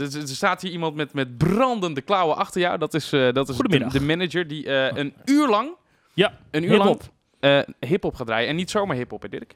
[0.00, 2.78] Er, er staat hier iemand met, met brandende klauwen achter jou.
[2.78, 3.92] Dat is, eh, dat is de, Goedemiddag.
[3.92, 5.70] de manager die eh, een uur lang,
[6.14, 7.12] Ja, een uur lang hip-hop.
[7.40, 8.48] eh, hip-hop gaat draaien.
[8.48, 9.54] En niet zomaar hip-hop, hè, Dirk?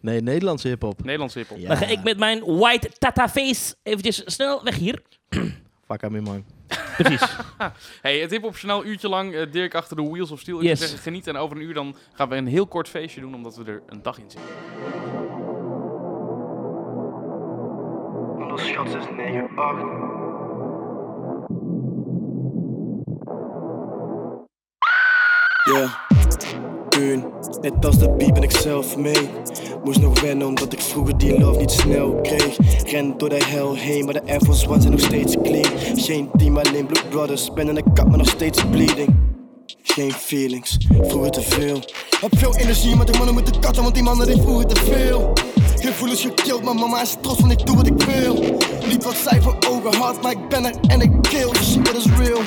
[0.00, 1.02] Nee, Nederlandse hip-hop.
[1.04, 1.58] Nederlandse hip-hop.
[1.58, 1.68] Ja.
[1.68, 5.02] Dan ga ik met mijn white tata face eventjes snel weg hier.
[5.86, 6.44] Fuck aan me, man.
[6.96, 7.22] Precies.
[8.02, 9.50] Hey, het hip-hop journaal uurtje lang.
[9.50, 10.56] Dirk achter de wheels of steel.
[10.58, 10.78] Ik Yes.
[10.80, 11.26] zeggen, geniet.
[11.26, 13.82] En over een uur dan gaan we een heel kort feestje doen, omdat we er
[13.88, 14.48] een dag in zitten.
[18.58, 19.82] Onderschat 6, 9, 8.
[25.64, 25.90] Yeah,
[26.88, 27.24] Kun,
[27.60, 29.28] net als de beat ben ik zelf mee.
[29.84, 32.56] Moest nog wennen omdat ik vroeger die love niet snel kreeg.
[32.84, 35.78] Ren door de hel heen, maar de Air Force One zijn nog steeds clean.
[35.94, 37.52] Geen team, alleen Blue Brothers.
[37.52, 39.14] Ben in de kap, maar nog steeds bleeding.
[39.82, 41.80] Geen feelings, vroeger te veel.
[42.20, 45.32] Heb veel energie, maar de mannen moeten katten, want die mannen die vroeger te veel.
[45.98, 48.34] Gevoelens gekild, maar mama is trots, want ik doe wat ik wil.
[48.86, 51.54] Niet wat zij voor ogen had, maar ik ben er en ik kill.
[51.54, 52.40] Shit, dat is real.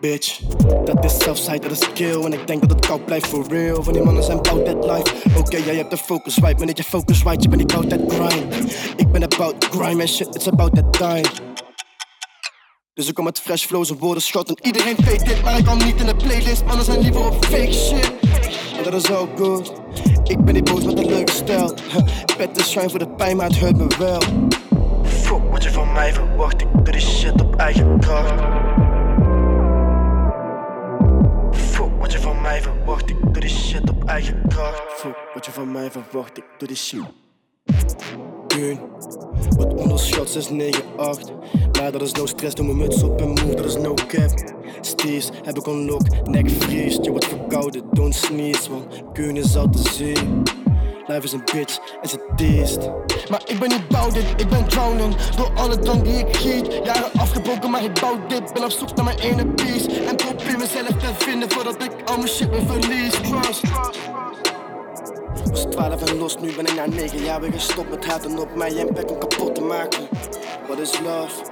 [0.00, 0.40] Bitch,
[0.84, 2.22] dat is self-side, dat is kill.
[2.24, 3.82] En ik denk dat het koud blijft for real.
[3.82, 5.38] Van die mannen zijn bout that life.
[5.38, 7.42] Oké, jij hebt de focus right, maar niet je focus right.
[7.42, 8.72] Je bent niet bout that grind.
[8.96, 11.28] Ik ben about grime en shit, it's about that time.
[12.94, 15.64] Dus ik kom met fresh flows en woorden schot En iedereen weet dit, maar ik
[15.64, 18.12] kan niet in de playlist Mannen zijn liever op fake shit
[18.76, 19.72] En dat is ook goed
[20.30, 21.74] Ik ben die boos met een leuke stijl.
[22.36, 24.20] Pet de schuin voor de pijn, maar het hurt me wel.
[25.02, 28.40] Fuck wat je van mij verwacht Ik doe die shit op eigen kracht.
[31.52, 34.82] Fuck wat je van mij verwacht Ik doe die shit op eigen kracht.
[34.88, 37.04] Fuck wat je van mij verwacht Ik doe die shit
[39.56, 41.32] Wat onderschat 6, 9, 8
[41.78, 44.30] Maar dat is no stress, doe mijn muts op en move, dat is no cap.
[44.80, 47.04] Steers, heb ik unlock, nek vriest.
[47.04, 50.12] Je wordt verkouden, don't sneeze Want Kun is al te zee
[51.06, 52.78] Life is een bitch en ze teest
[53.30, 55.14] Maar ik ben niet bouw dit, ik ben drowning.
[55.14, 58.52] Door alle drank die ik giet Jaren afgebroken, maar ik bouw dit.
[58.52, 60.04] Ben op zoek naar mijn ene piece.
[60.08, 63.12] En probeer mezelf te vinden Voordat ik al mijn shit weer verlies.
[63.12, 63.62] Trust
[65.50, 68.54] was 12 en los, nu ben ik na 9 jaar weer gestopt met haten op
[68.54, 70.08] mij en pek om kapot te maken.
[70.66, 71.42] What is love?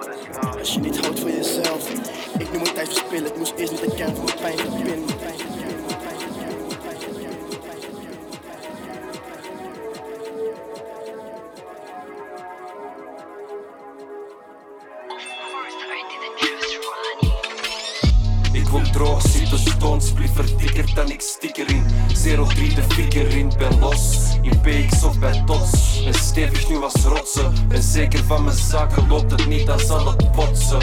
[0.59, 1.91] Als je niet houdt van jezelf.
[2.39, 5.17] Ik noem het tijd verspillen, ik moest eerst niet kern van mijn pijn verbinden.
[26.39, 27.53] Stevig nu als rotsen.
[27.69, 30.81] Ben zeker van mijn zaken, loopt het niet, dan zal het botsen.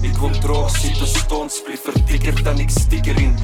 [0.00, 3.36] Ik word droog, zit de stones, split verdikkerd dan ik stik erin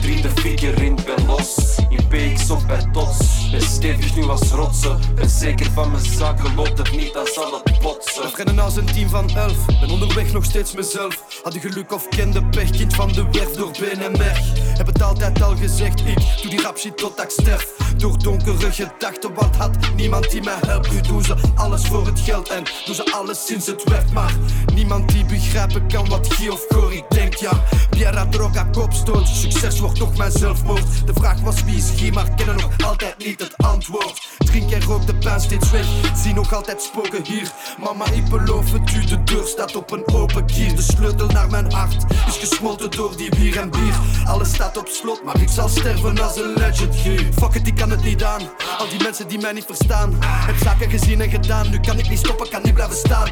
[0.00, 1.78] 03 de figure in, ben los.
[1.88, 6.54] In PX of bij Tots Ben stevig nu als rotsen Ben zeker van mijn zaken,
[6.54, 9.66] loopt het niet, dan zal het botsen We rennen als een team van elf.
[9.80, 11.40] Ben onderweg nog steeds mezelf.
[11.42, 14.76] Hadden geluk of kende pech, kind van de werf door been en merg.
[14.76, 17.66] Heb het altijd al gezegd, ik doe die rap shit tot ik sterf.
[17.96, 20.90] Door donkere gedachten, want had niemand die mij helpt.
[20.90, 24.12] Nu doen ze alles voor het geld en doen ze alles sinds het werd.
[24.12, 24.32] Maar
[24.74, 27.62] niemand die begrijpen kan wat Guy of Cory denkt, ja.
[27.90, 31.06] Pierre droga kopstoot, succes wordt toch mijn zelfmoord.
[31.06, 34.28] De vraag was wie is Guy, maar kennen nog altijd niet het antwoord.
[34.38, 37.52] Drink en rook de pijn steeds weg, zie nog altijd spoken hier.
[37.78, 40.76] Mama, ik beloof het u, de deur staat op een open kier.
[40.76, 43.94] De sleutel naar mijn hart is gesmolten door die bier en bier.
[44.26, 47.28] Alles staat op slot, maar ik zal sterven als een legend hier.
[47.34, 48.40] Fuck it, ik kan het niet aan.
[48.78, 50.16] Al die mensen die mij niet verstaan.
[50.20, 53.27] Heb zaken gezien en gedaan, nu kan ik niet stoppen, kan niet blijven staan.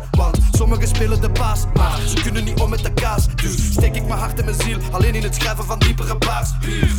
[0.97, 3.27] Spelen de baas, maar ze kunnen niet om met de kaas.
[3.35, 6.17] Dus steek ik mijn hart en mijn ziel, alleen in het schrijven van diepere.
[6.61, 6.91] Hier.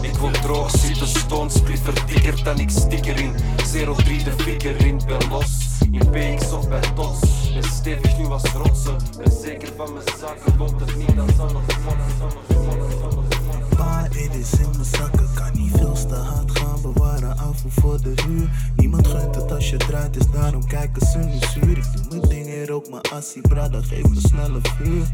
[0.00, 1.06] Ik word droog, zit de
[1.48, 3.34] split verdikkerd dan ik stik erin
[3.96, 8.42] 03 de figure in, ben los In PX of bij Tots Ben stevig nu als
[8.42, 13.15] rotsen Ben zeker van mijn zaken, loopt het niet, dan zal het vlot
[13.76, 14.30] Paar in
[14.72, 18.72] mijn zakken, kan niet veel te hard gaan bewaren af voor de huur.
[18.76, 21.78] Niemand gunt het als je draait, dus daarom kijken ze nu zuur.
[21.78, 25.06] Ik doe mijn dingen, rook mijn assie, brada, geef me snelle vuur.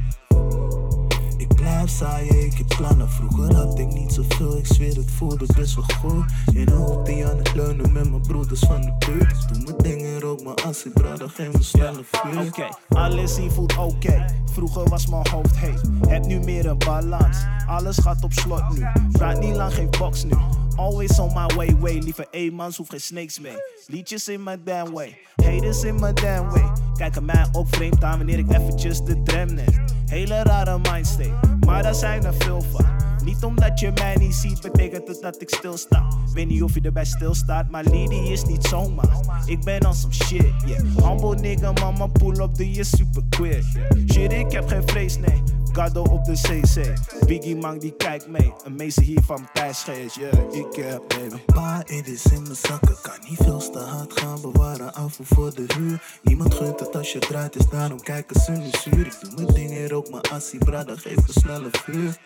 [1.63, 3.11] Blijf saaien, ik heb plannen.
[3.11, 6.25] Vroeger had ik niet zoveel, ik zweer het voelde best wel goed.
[6.55, 9.49] In een hoop die aan het leunen met mijn broeders van de buurt.
[9.49, 12.47] Doe mijn dingen, rook mijn assie, brada, geef me snelle vuur.
[12.47, 14.25] Oké, alles hier voelt oké.
[14.53, 17.37] Vroeger was mijn hoofd heet, heb nu meer een balans.
[17.67, 20.37] Alles gaat op slot nu, praat niet lang, geen box nu.
[20.77, 21.99] Always on my way, way.
[21.99, 23.57] Liever eenmans, hoef geen snakes mee.
[23.87, 26.73] Liedjes in mijn damn way, haters in mijn damn way.
[27.03, 29.85] Kijken mij ook vreemd aan wanneer ik eventjes de tram neem.
[30.07, 33.12] Hele rare mindstate, maar daar zijn er veel van.
[33.25, 36.07] Niet omdat je mij niet ziet, betekent het dat ik stilsta.
[36.35, 39.17] Weet niet of je erbij stilstaat, maar Lady is niet zomaar.
[39.47, 41.09] Ik ben on some shit, yeah.
[41.09, 43.65] Humble nigga, mama, pull up, doe je super quick.
[44.13, 45.43] Shit, ik heb geen vlees, nee.
[45.73, 46.95] Gado op de CC.
[47.27, 48.53] Biggie man die kijkt mee.
[48.65, 50.55] Een meester hier van Thijs Gees, yeah.
[50.55, 51.43] Ik heb, baby.
[51.47, 55.55] Pa, het is in mijn zakken, kan niet veel te hard gaan bewaren afval voor
[55.55, 56.03] de huur.
[56.23, 59.07] Niemand gunt het als je draait, dus daarom kijken ze nu zuur.
[59.07, 62.19] Ik doe mijn dingen, rook mijn assie, brada, geef een snelle vuur.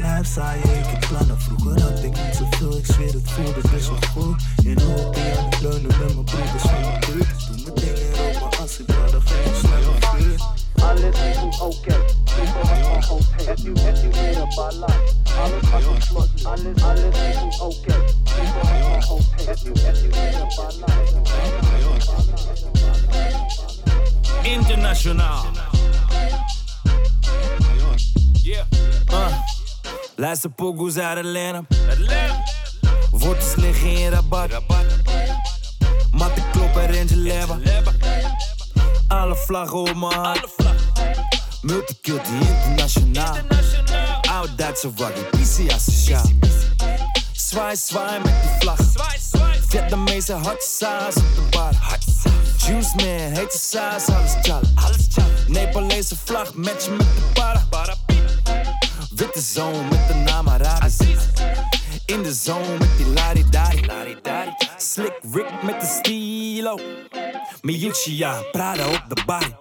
[0.00, 1.40] Ik blijf saaien, ik heb plannen.
[1.40, 4.42] Vroeger had ik niet zoveel, ik zweer het voelde best wel goed.
[4.64, 7.46] In OP aan het leunen met mijn broeders van mijn buurt.
[7.46, 10.40] Doe mijn dingen, rook mijn assie, brada, geef een snelle vuur.
[10.82, 11.94] Alles is nu oké.
[11.94, 13.48] Ik ben wat van hoofd heen.
[13.48, 15.14] Het nu, het nu weer een balans.
[15.38, 16.28] Alles gaat op slot.
[16.44, 17.94] Alles, alles is nu oké.
[17.94, 19.48] Ik ben wat van hoofd heen.
[19.48, 21.00] Het nu, het nu weer een balans.
[24.42, 25.44] Internationaal.
[28.42, 28.64] Yeah.
[29.12, 29.49] Uh.
[30.20, 31.62] Luister pokoes uit Atlanta.
[33.10, 34.50] Wortels liggen in rabat.
[36.10, 37.58] Matten kloppen en Geneva.
[39.08, 40.40] Alle vlaggen op mijn hand.
[41.62, 43.36] Multiculti internationaal.
[44.30, 46.30] Oud Duitse waggie, PC asociaal.
[47.32, 48.78] Zwaai, zwaai met die vlag.
[49.68, 51.72] Vietnamese hot saus op de bar.
[52.56, 54.68] Juice man, hete saus, alles jolly.
[55.46, 57.99] Nepalese vlag, matchen met de para.
[59.20, 61.00] Witte zoon met de naam Arabisch.
[62.06, 63.84] In de zone met die laridari.
[64.76, 66.78] Slick Rick met de stilo.
[67.62, 69.60] Miyuchi, ja, Prada op de bar.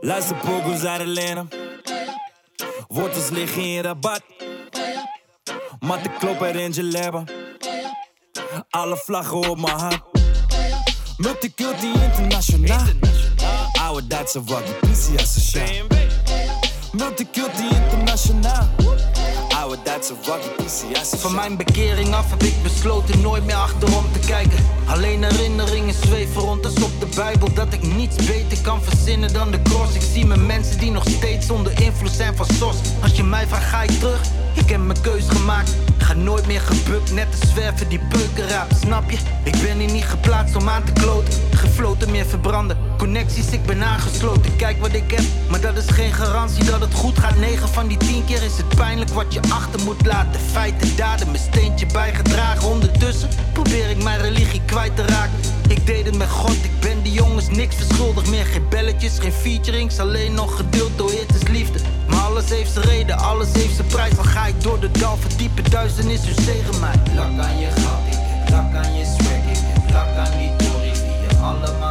[0.00, 1.46] Luister pokoes uit Atlanta.
[2.88, 4.22] Wortels liggen in rabat.
[5.80, 7.24] Matten kloppen in Geneva.
[8.70, 10.00] Alle vlaggen op mijn hand.
[11.16, 12.86] Multiculti internationaal.
[13.80, 16.07] Oude Duitse waggie, PC asociaal.
[16.92, 18.68] Multiculti internationaal.
[19.48, 21.18] Oude Duitse waggie.
[21.18, 24.64] Van mijn bekering af heb ik besloten nooit meer achterom te kijken.
[24.86, 27.52] Alleen herinneringen zweven rond als op de Bijbel.
[27.54, 29.94] Dat ik niets beter kan verzinnen dan de cross.
[29.94, 32.76] Ik zie mijn mensen die nog steeds onder invloed zijn van SOS.
[33.02, 34.20] Als je mij vraagt, ga ik terug?
[34.54, 35.70] Ik heb mijn keus gemaakt.
[36.08, 38.70] Ga nooit meer gebukt, net te zwerven die beuken raap.
[38.80, 39.18] Snap je?
[39.44, 41.32] Ik ben hier niet geplaatst om aan te kloten.
[41.50, 42.76] Gefloten meer verbranden.
[42.98, 44.56] Connecties, ik ben aangesloten.
[44.56, 47.38] Kijk wat ik heb, maar dat is geen garantie dat het goed gaat.
[47.38, 50.40] 9 van die 10 keer is het pijnlijk wat je achter moet laten.
[50.40, 52.68] Feiten, daden, mijn steentje bijgedragen.
[52.68, 55.38] Ondertussen probeer ik mijn religie kwijt te raken.
[55.68, 58.44] Ik deed het met God, ik ben die jongens niks verschuldigd meer.
[58.44, 61.78] Geen belletjes, geen featurings, alleen nog geduld door het is liefde.
[62.28, 64.14] Alles heeft zijn reden, alles heeft zijn prijs.
[64.14, 66.94] Dan ga ik door de dal verdiepen, duisternis dus tegen mij.
[67.14, 71.08] Lak aan je gat, ik lak aan je swag, ik lak aan die tories die
[71.28, 71.87] je allemaal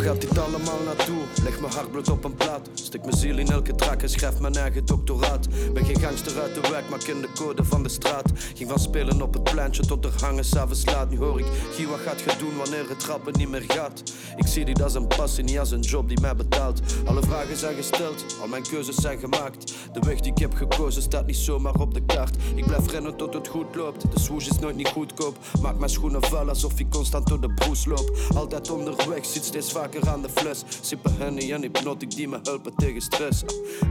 [0.00, 1.22] gaat dit allemaal naartoe?
[1.42, 2.68] Leg mijn hartbloed op een plaat.
[2.90, 5.48] Stik mijn ziel in elke track en schrijf mijn eigen doctoraat.
[5.72, 8.30] Ben geen gangster uit de wijk, maar ken de code van de straat.
[8.54, 11.10] Ging van spelen op het pleintje tot er hangen s'avonds laat.
[11.10, 14.02] Nu hoor ik, Gie, wat gaat je doen wanneer het trappen niet meer gaat?
[14.36, 16.80] Ik zie dit als een passie, niet als een job die mij betaalt.
[17.04, 19.74] Alle vragen zijn gesteld, al mijn keuzes zijn gemaakt.
[19.92, 22.36] De weg die ik heb gekozen staat niet zomaar op de kaart.
[22.54, 24.12] Ik blijf rennen tot het goed loopt.
[24.12, 25.38] De swoosh is nooit niet goedkoop.
[25.60, 28.16] Maak mijn schoenen vuil alsof ik constant door de broes loop.
[28.34, 30.62] Altijd onderweg, zit steeds vaker aan de fles.
[30.80, 33.42] Sippen henny en hypnotic die me helpen tegen stress.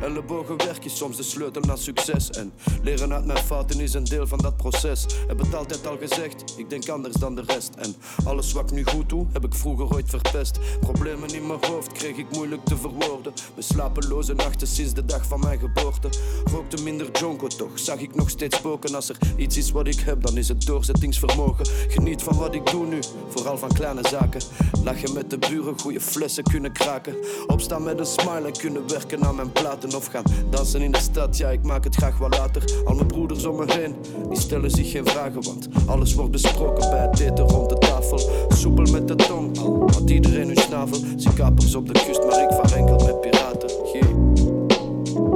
[0.01, 2.29] Ellebogen werk is soms de sleutel naar succes.
[2.29, 5.05] En leren uit mijn fouten is een deel van dat proces.
[5.27, 7.75] Heb het altijd al gezegd, ik denk anders dan de rest.
[7.75, 10.59] En alles wat ik nu goed doe, heb ik vroeger ooit verpest.
[10.79, 13.33] Problemen in mijn hoofd kreeg ik moeilijk te verwoorden.
[13.53, 16.09] Mijn slapeloze nachten sinds de dag van mijn geboorte.
[16.51, 18.95] Rookte minder jonko toch, zag ik nog steeds spoken.
[18.95, 21.65] Als er iets is wat ik heb, dan is het doorzettingsvermogen.
[21.87, 24.41] Geniet van wat ik doe nu, vooral van kleine zaken.
[24.83, 27.15] Lachen met de buren, goede flessen kunnen kraken.
[27.47, 29.95] Opstaan met een smile en kunnen werken aan mijn platen.
[29.95, 32.63] Of gaan dansen in de stad, ja ik maak het graag wat later.
[32.85, 33.95] Al mijn broeders om me heen,
[34.29, 35.43] die stellen zich geen vragen.
[35.43, 38.19] Want alles wordt besproken bij het eten rond de tafel.
[38.49, 39.57] Soepel met de tong,
[39.93, 40.97] had iedereen hun snavel.
[41.15, 43.69] Zie kapers op de kust, maar ik vaar enkel met piraten.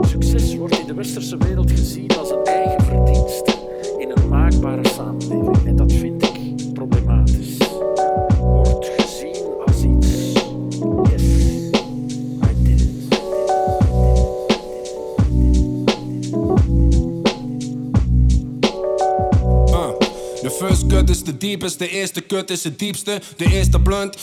[0.08, 3.54] Succes wordt in de westerse wereld gezien als een eigen verdienste
[3.98, 5.68] in een maakbare samenleving.
[5.68, 6.23] En dat vind
[21.40, 23.22] de de eerste kut is het diepste.
[23.38, 24.18] De eerste blunt,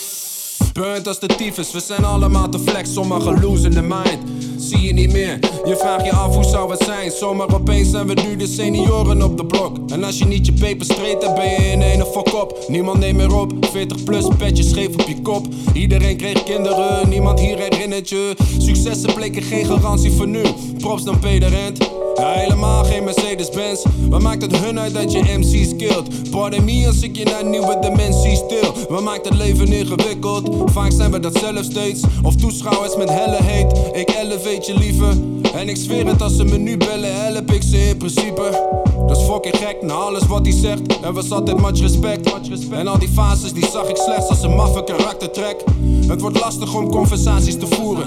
[0.73, 1.73] burnt als de tyfus.
[1.73, 4.19] We zijn allemaal te flex, sommigen losing the mind.
[4.59, 5.39] zie je niet meer.
[5.65, 7.11] Je vraagt je af hoe zou het zijn.
[7.11, 9.77] Zomaar opeens zijn we nu de senioren op de blok.
[9.91, 12.65] En als je niet je peper streed, dan ben je in een fuck op.
[12.69, 13.53] Niemand neemt meer op.
[13.73, 15.47] 40 plus, petje scheef op je kop.
[15.73, 18.37] Iedereen kreeg kinderen, niemand hier herinnert je.
[18.59, 20.43] Successen bleken geen garantie voor nu.
[20.79, 22.00] Props dan Peter Rent.
[22.21, 23.85] Helemaal geen Mercedes-Benz.
[24.09, 26.31] Wat maakt het hun uit dat je MC's killt?
[26.31, 28.75] Pardon me als ik je naar nieuwe dimensies stil.
[28.89, 30.71] Wat maakt het leven ingewikkeld?
[30.73, 32.03] Vaak zijn we dat zelf steeds.
[32.23, 33.73] Of toeschouwers met helle heet.
[33.93, 35.40] Ik elevate je liever.
[35.55, 38.69] En ik zweer het als ze me nu bellen, help ik ze in principe.
[39.07, 41.05] Dat is fucking gek, na alles wat hij zegt.
[41.05, 42.33] Er was altijd much respect.
[42.71, 45.65] En al die fases die zag ik slechts als een maffe karaktertrek.
[46.07, 48.07] Het wordt lastig om conversaties te voeren.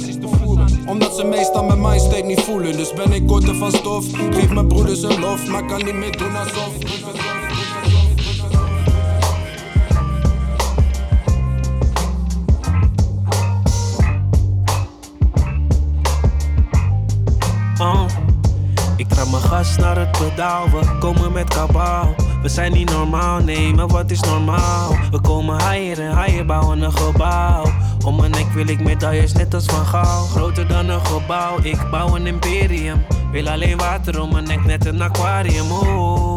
[0.88, 2.78] Omdat ze meestal mijn mindstate niet voelen.
[2.78, 4.06] Dus ben ik korter van stof.
[4.32, 6.74] Geef mijn broeders een lof, maar kan niet meer doen alsof.
[19.34, 22.16] Mijn gas naar het pedaal, we komen met kabaal.
[22.42, 24.98] We zijn niet normaal, nee, maar wat is normaal?
[25.12, 27.66] We komen higher en higher, bouwen een gebouw.
[28.06, 30.25] Om mijn nek wil ik medailles, net als van Gaal.
[30.25, 33.06] Groter dan een gebouw, ik bouw een imperium.
[33.32, 35.72] Wil alleen water om mijn nek, net een aquarium.
[35.72, 36.33] Oeh.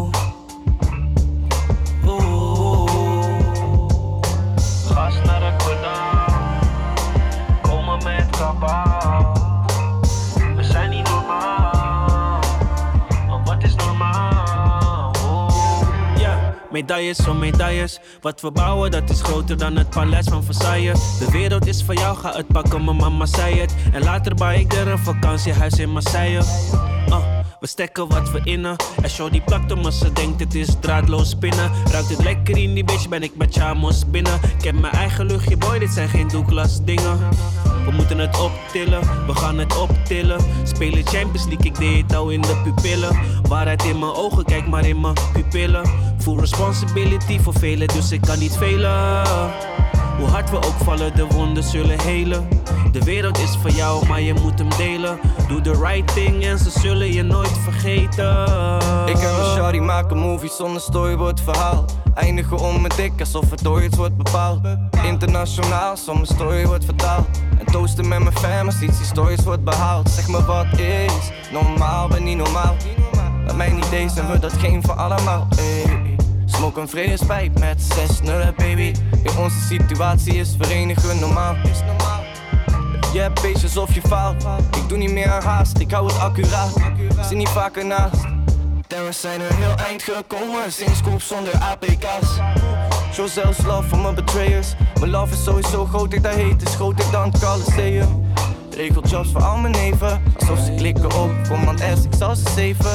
[16.77, 18.01] Medailles om medailles.
[18.21, 21.19] Wat we bouwen, dat is groter dan het paleis van Versailles.
[21.19, 23.75] De wereld is voor jou, ga het pakken, mijn mama zei het.
[23.93, 26.43] En later bouw ik er een vakantiehuis in Marseille.
[27.09, 27.25] Ah,
[27.61, 28.77] we stekken wat we innen.
[29.03, 31.71] En show die plakt om als ze denkt het is draadloos spinnen.
[31.91, 34.41] Ruikt het lekker in die bitch, ben ik met Chamos binnen.
[34.59, 37.19] Ik heb mijn eigen luchtje, boy, dit zijn geen Douglas dingen.
[37.87, 40.41] We moeten het optillen, we gaan het optillen.
[40.65, 43.19] Spelen Champions League, ik deed het al in de pupillen.
[43.49, 45.91] Waarheid in mijn ogen, kijk maar in mijn pupillen.
[46.19, 49.27] Full responsibility voor velen, dus ik kan niet velen.
[50.19, 52.56] Hoe hard we ook vallen, de wonden zullen helen.
[52.97, 55.19] De wereld is voor jou, maar je moet hem delen.
[55.49, 58.31] Doe the right thing en ze zullen je nooit vergeten.
[59.07, 61.85] Ik en mijn shawty maken movies zonder storyboard verhaal.
[62.15, 64.61] Eindigen om mijn dik alsof het door iets wordt bepaald.
[65.05, 67.27] Internationaal, soms story wordt vertaald.
[67.59, 70.11] En toasten met mijn fam als iets historisch wordt behaald.
[70.11, 72.77] Zeg me wat is normaal, ben niet normaal.
[73.47, 75.49] Bij mij niet deze en we dat geen voor allemaal.
[75.59, 76.17] Ey.
[76.47, 78.95] Smoke een vredespijp met zes nullen, baby.
[79.23, 81.55] In onze situatie is verenigen normaal.
[81.65, 82.16] Is normaal.
[83.13, 84.47] Je hebt beestjes of je faalt.
[84.77, 86.73] Ik doe niet meer aan haast, ik hou het accuraat.
[87.21, 88.25] Zit niet vaker naast.
[88.89, 92.29] En we zijn een heel eind gekomen sinds koop zonder APK's.
[93.13, 94.75] Show zelfs love voor mijn betrayers.
[94.99, 98.25] Mijn love is sowieso ik daar heet is groter dan het Coliseum.
[98.71, 102.51] Regel jobs voor al mijn neven, alsof ze klikken op Command S, ik zal ze
[102.55, 102.91] zeven.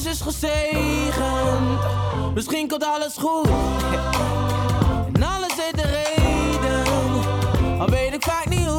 [0.00, 1.80] Alles is gezegend,
[2.34, 3.48] misschien komt alles goed.
[5.12, 8.78] En alles heeft de reden, al weet ik vaak niet hoe.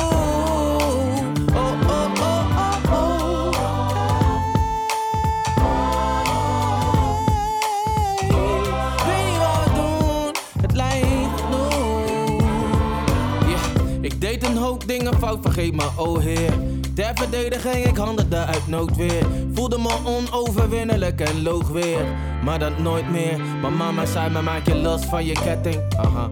[14.02, 16.71] Ik deed een hoop dingen fout, vergeet me, oh heer.
[17.02, 19.26] Ter verdediging, ik handelde uit noodweer.
[19.54, 22.06] Voelde me onoverwinnelijk en loog weer.
[22.44, 23.40] Maar dat nooit meer.
[23.62, 25.82] Mijn mama zei me, maak je los van je ketting.
[25.98, 26.30] Aha.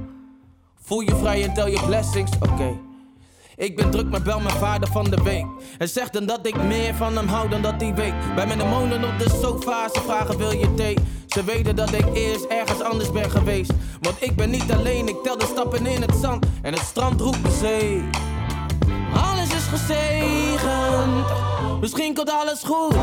[0.81, 2.77] Voel je vrij en tel je blessings, oké.
[3.55, 5.45] Ik ben druk, maar bel mijn vader van de week.
[5.77, 8.35] En zegt dan dat ik meer van hem hou dan dat hij weet.
[8.35, 10.97] Bij mijn demonen op de sofa, ze vragen wil je thee.
[11.27, 13.71] Ze weten dat ik eerst ergens anders ben geweest.
[14.01, 16.45] Want ik ben niet alleen, ik tel de stappen in het zand.
[16.61, 18.28] En het strand roept de zee.
[19.69, 21.25] Gezegend,
[21.81, 22.95] misschien komt alles goed.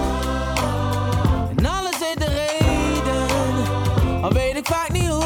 [1.56, 5.24] En alles heeft de reden, al weet ik vaak niet hoe.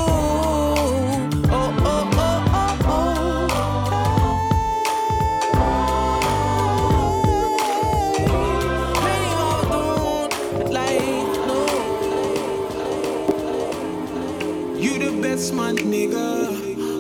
[14.80, 16.49] You the best man, nigga.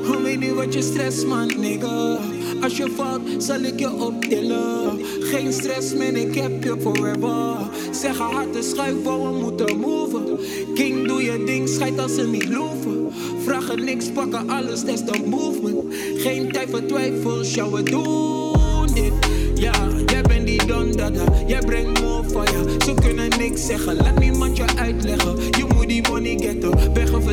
[0.06, 2.18] Hoe weet niet wat je stress, man, nigga.
[2.60, 4.98] Als je valt, zal ik je optillen.
[5.20, 7.56] Geen stress, man, ik heb je forever.
[7.90, 10.38] Zeg harde schuif, waar we moeten move.
[10.74, 13.08] King, doe je ding, scheid als ze niet loeven.
[13.44, 15.84] Vragen niks, pakken alles, that's the movement.
[16.16, 19.12] Geen tijd voor twijfels, ja we doen dit.
[19.54, 19.72] Ja,
[20.06, 22.64] jij bent die don dada, jij brengt more fire.
[22.84, 25.36] Ze kunnen niks zeggen, laat niemand je uitleggen.
[25.36, 26.49] Je moet die money wegen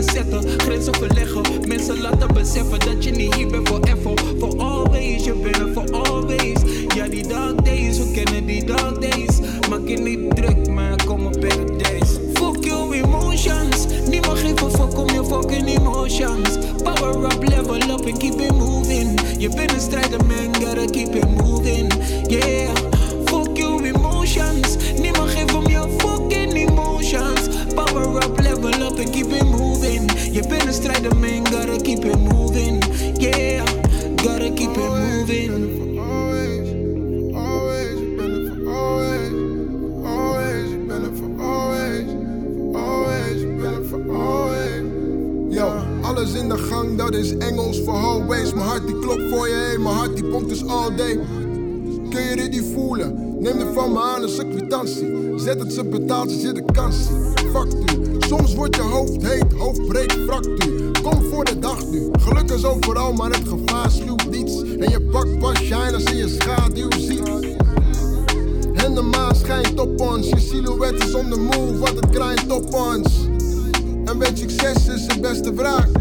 [0.03, 1.41] verzetten, grenzen verleggen.
[1.67, 4.13] Mensen laten beseffen dat je niet hier bent forever.
[4.39, 6.59] For always, je bent er for always.
[6.95, 9.39] Ja, die dark days, we kennen die dark days.
[9.69, 11.65] Maak je niet druk, maar kom op better.
[12.33, 16.57] Fuck your emotions, niemand geeft een fuck om je fucking emotions.
[16.83, 19.19] Power up, level up and keep it moving.
[19.37, 21.93] Je bent een strijder, man, gotta keep it moving.
[22.27, 22.96] Yeah,
[28.97, 30.11] up and keep it moving.
[30.31, 32.83] Je bent een strijder, man, gotta keep it moving.
[33.17, 33.65] Yeah,
[34.15, 35.75] gotta keep it moving.
[45.49, 48.53] Yo, alles in de gang, dat is Engels voor always.
[48.53, 51.19] Mijn hart die klopt voor je heen, mijn hart die pompt dus all day.
[52.09, 53.35] Kun je dit niet voelen?
[53.39, 55.33] Neem het van me aan een kwitantie.
[55.35, 56.95] Zet het, ze betaalt, ze zit de kans.
[57.53, 58.06] Fuck u.
[58.27, 60.91] Soms wordt je hoofd heet, hoofd breekt, fractuur.
[61.01, 62.09] Kom voor de dag nu.
[62.19, 64.61] Geluk is overal, maar het gevaar schuwt niets.
[64.61, 67.29] En je pakt pas shine als je je schaduw ziet.
[68.73, 70.29] En de maan schijnt op ons.
[70.29, 73.27] Je silhouet is on the move, wat het krijgt op ons.
[74.05, 75.91] En weet succes is de beste vraag.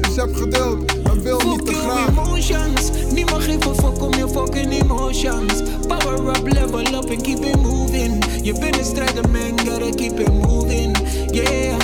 [0.00, 2.08] Dus heb geduld en wil niet te graag.
[2.08, 2.90] emotions.
[3.12, 5.62] Niemand geeft een fuck om je fucking emotions.
[5.86, 8.24] Power up, level up and keep it moving.
[8.42, 10.96] Je bent een strijder, man, gotta keep it moving.
[11.30, 11.78] Yeah,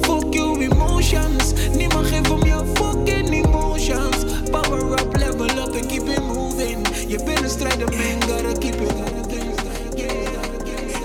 [0.00, 1.52] fuck your emotions.
[1.76, 4.24] Niemand geeft om je fucking emotions.
[4.50, 6.86] Power up, level up and keep it moving.
[7.08, 9.54] Je bent een strijder, man, gotta keep it moving.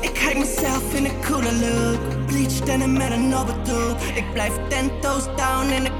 [0.01, 2.25] Ik kijk mezelf in een coole look.
[2.25, 3.29] Bleach denim met een
[3.63, 3.91] doel.
[4.15, 5.90] Ik blijf ten toes down en ik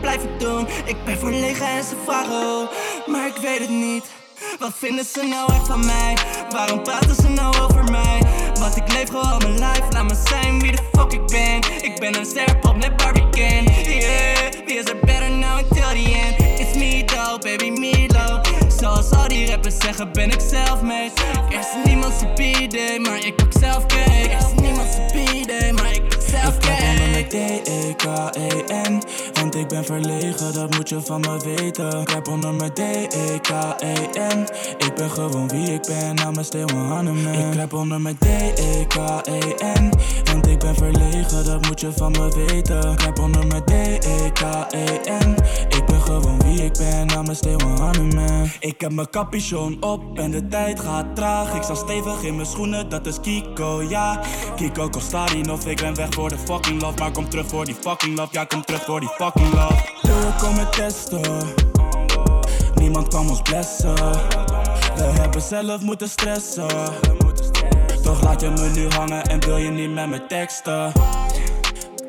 [0.86, 2.70] Ik ben verlegen en ze vragen
[3.06, 4.06] maar ik weet het niet.
[4.60, 6.18] Wat vinden ze nou echt van mij?
[6.50, 8.22] Waarom praten ze nou over mij?
[8.60, 11.84] Want ik leef gewoon mijn life, laat me zijn wie de fuck ik ben.
[11.84, 13.64] Ik ben een sterpop, net Barbie Ken.
[13.64, 16.60] Yeah, wie is er better now until the end?
[16.60, 18.42] It's me though, baby Milo.
[18.80, 21.12] Zoals al die rappers zeggen ben ik self-made
[21.50, 26.21] Er is niemand stupide, maar ik pak zelf cake Er is niemand stupide, maar ik
[26.42, 26.72] pak zelf Ik
[27.12, 29.02] mijn D-E-K-E-N
[29.34, 32.02] Want ik ben verlegen, dat moet je van me weten.
[32.02, 37.60] Ik heb onder mijn D-E-K-E-N Ik ben gewoon wie ik ben, namens Steeuwen Hanneman Ik
[37.60, 39.90] heb onder mijn D-E-K-E-N
[40.24, 42.92] Want ik ben verlegen, dat moet je van me weten.
[42.92, 45.36] Ik heb onder mijn D-E-K-E-N
[45.70, 50.32] Ik ben gewoon wie ik ben, namens Steeuwen Hanneman Ik heb mijn capuchon op en
[50.32, 51.56] de tijd gaat traag.
[51.56, 54.22] Ik sta stevig in mijn schoenen, dat is Kiko, ja.
[54.56, 57.76] Kiko Kostarin of ik ben weg voor de fucking love Maar kom terug voor die
[57.82, 59.90] fucking love, ja kom terug voor die fucking love.
[60.02, 61.42] We komen testen?
[62.76, 63.96] Niemand kwam ons blessen.
[64.96, 66.68] We hebben zelf moeten stressen.
[68.04, 70.92] Toch laat je me nu hangen en wil je niet met me teksten.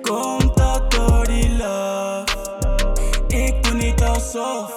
[0.02, 2.24] Komt dat door die love?
[3.26, 4.72] Ik doe niet alsof.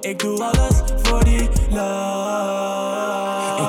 [0.00, 3.59] Ik doe alles voor die love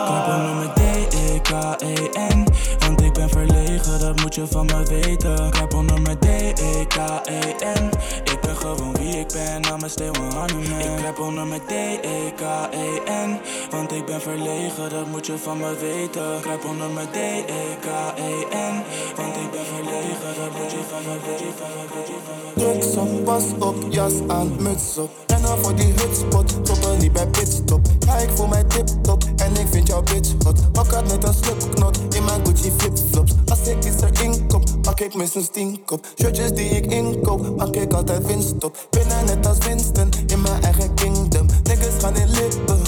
[4.38, 7.90] moet je van me weten heb onder mijn D-E-K-E-N
[8.24, 13.40] Ik ben gewoon wie ik ben, namens Steeuwen Hanneman Ik heb onder mijn D-E-K-E-N
[13.72, 18.76] Want ik ben verlegen, dat moet je van me weten heb onder mijn D-E-K-E-N
[19.16, 21.72] Want ik ben verlegen, dat moet je van me weten
[22.56, 25.10] Drugs op, pas op, jas aan, muts op.
[25.28, 27.86] Rennen voor die hutspot, stoppen niet bij pitstop.
[28.00, 30.72] Ja, ik voel mij tip-top en ik vind jou bitch hot.
[30.72, 33.32] Pak net een slipknot in mijn Gucci flipflops.
[33.50, 34.01] Als ik pak
[35.02, 36.08] ik minstens tien kop.
[36.20, 38.88] Shirtjes die ik inkoop, pak ik altijd winst op.
[38.90, 41.46] Binnen net als Winston, in mijn eigen kingdom.
[41.64, 42.82] Niggas gaan in lippen,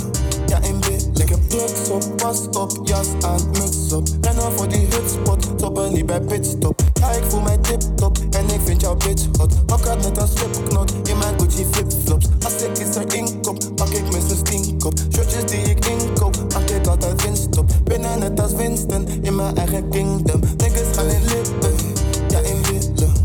[0.45, 1.11] ja in billen.
[1.13, 4.07] Ik heb drugs op, pas op, jas aan, muts op.
[4.21, 6.81] Rennen voor die hutspot, stoppen niet bij pitstop.
[6.93, 9.65] Ja, ik voel mij tip-top en ik vind jou bitch hot.
[9.65, 12.25] Pak het net als slipknot in mijn Gucci flipflops.
[12.43, 14.93] Als ik iets erin kop, pak ik minstens tien kop.
[15.13, 17.65] Shirtjes die ik inkoop, pak ik altijd winst op.
[17.83, 20.39] Binnen net als Winston, in mijn eigen kingdom.
[20.57, 21.92] Niggas gaan in lippen.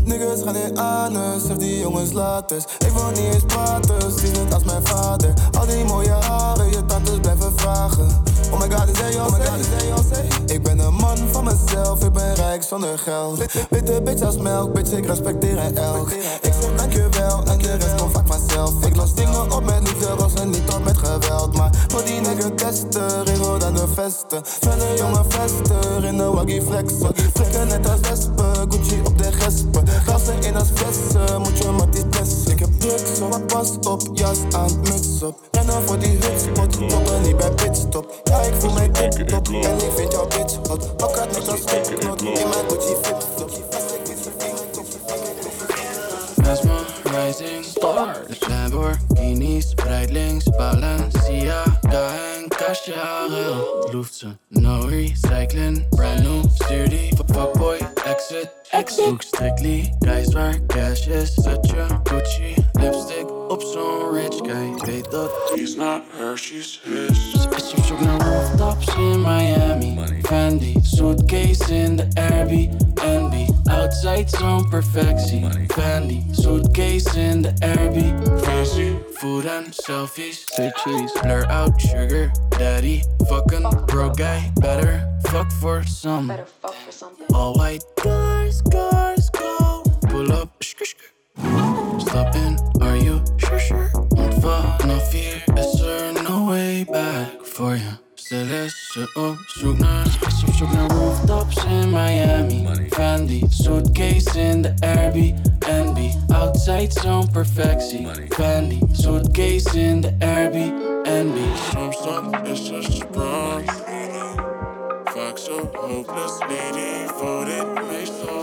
[0.09, 2.63] Niggas gaan in anus, zeg die jongens laat eens.
[2.77, 5.33] Ik wil niet eens praten, zie net als mijn vader.
[5.59, 8.21] Al die mooie haren, je tantes blijven vragen.
[8.51, 11.43] Oh my god, is hij oh my god, is hij Ik ben een man van
[11.43, 13.37] mezelf, ik ben rijk zonder geld.
[13.37, 16.11] Wit- Witte bitch als melk, bitch, ik respecteer een elk.
[16.41, 18.85] Ik zeg dankjewel en de rest komt vaak vanzelf.
[18.85, 21.57] Ik los dingen op met liefde, was er niet op met geweld.
[21.57, 24.41] Maar voor die nigger testen, regel dan de vesten.
[24.61, 27.11] Snelle jonge vester in de waggy flexen.
[27.33, 29.83] Flikken net als wespen, Gucci op de gespen.
[30.05, 31.41] Gassen in als flessen,
[32.79, 35.39] Brits op, jas aan, muts op.
[35.51, 38.21] Rennen voor die hutspot, stoppen niet bij pitstop.
[38.23, 40.97] Ja, ik voel mij tip-top en ik vind bitch hot.
[40.97, 43.51] Pak het net als slipknot in mijn Gucci flip-flop.
[46.35, 57.77] Mesmerizing stars Lamborghinis, Breitling, Balenciaga en Cacharel Loefse, no recycling, brand new, stuur die Fuckboy,
[58.05, 63.29] exit, exit Zoek strictly, guys waar cash is Zet je Gucci, lipstick.
[63.47, 67.99] Op zo'n rich guy Weet dat he's not her, she's his Ze is op zoek
[67.99, 69.97] naar rooftops in Miami.
[70.21, 73.47] Fendi, suitcase in de Airbnb.
[73.63, 78.43] Outside zo'n perfectie Fendi, suitcase in de Airbnb.
[78.43, 80.43] Fancy, food and selfies.
[80.45, 84.51] Say cheese, blur out sugar Daddy, fucking bro guy.
[84.59, 86.27] Better fuck for some.
[86.27, 87.25] Better fuck for something.
[87.33, 87.83] All white
[88.49, 89.83] cars, cars, go.
[90.07, 92.01] Pull up, shk, shk.
[92.01, 93.21] Stop in, are you?
[93.37, 93.91] Sure, sure?
[94.09, 94.33] Want
[94.79, 100.05] vanaf hier is er no way back voor je Stel is ze op zoek naar
[100.05, 102.67] Is op zoek naar rooftops in Miami.
[102.89, 105.97] Fendi, suitcase in de Airbnb.
[106.27, 111.37] Outside zo'n perfectie Fendi, suitcase in de Airbnb.
[111.71, 113.87] Soms dan is ze sprang
[115.19, 118.38] Vaak zo hopeless, lady, voor dit meestal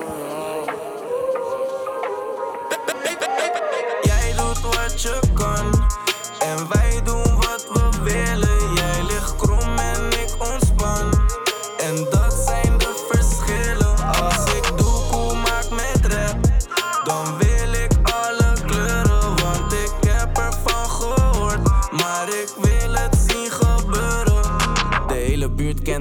[4.97, 5.87] doet wat je kan
[6.39, 6.86] en wij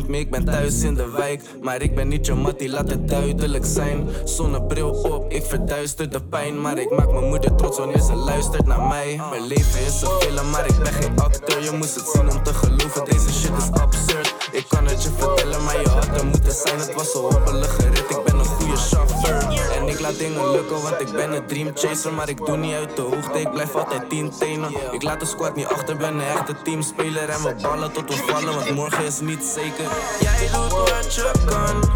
[0.04, 1.42] me, ik ben thuis in de wijk.
[1.62, 4.08] Maar ik ben niet je mattie, laat het duidelijk zijn.
[4.24, 6.62] Zonnebril op, ik verduister de pijn.
[6.62, 9.22] Maar ik maak mijn moeder trots wanneer ze luistert naar mij.
[9.30, 11.64] Mijn leven is een film, maar ik ben geen acteur.
[11.64, 14.15] Je moest het zien om te geloven, deze shit is absurd.
[14.56, 16.80] Ik kan het je vertellen, maar je had er moeten zijn.
[16.80, 19.72] Het was een hoppelige rit, ik ben een goede chauffeur.
[19.72, 22.14] En ik laat dingen lukken, want ik ben een dream chaser.
[22.14, 24.72] Maar ik doe niet uit de hoogte, ik blijf altijd tien tenen.
[24.92, 27.30] Ik laat de squad niet achter, ben een echte teamspeler.
[27.30, 29.86] En we ballen tot we vallen, want morgen is niet zeker.
[30.20, 31.90] Jij doet wat je kan,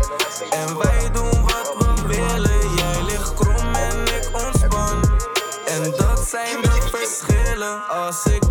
[0.49, 2.73] en wij doen wat we willen.
[2.75, 5.17] Jij ligt krom en ik ontspan.
[5.65, 7.87] En dat zijn de verschillen.
[7.87, 8.48] Als ik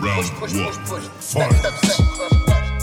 [0.00, 0.52] Crush, crush.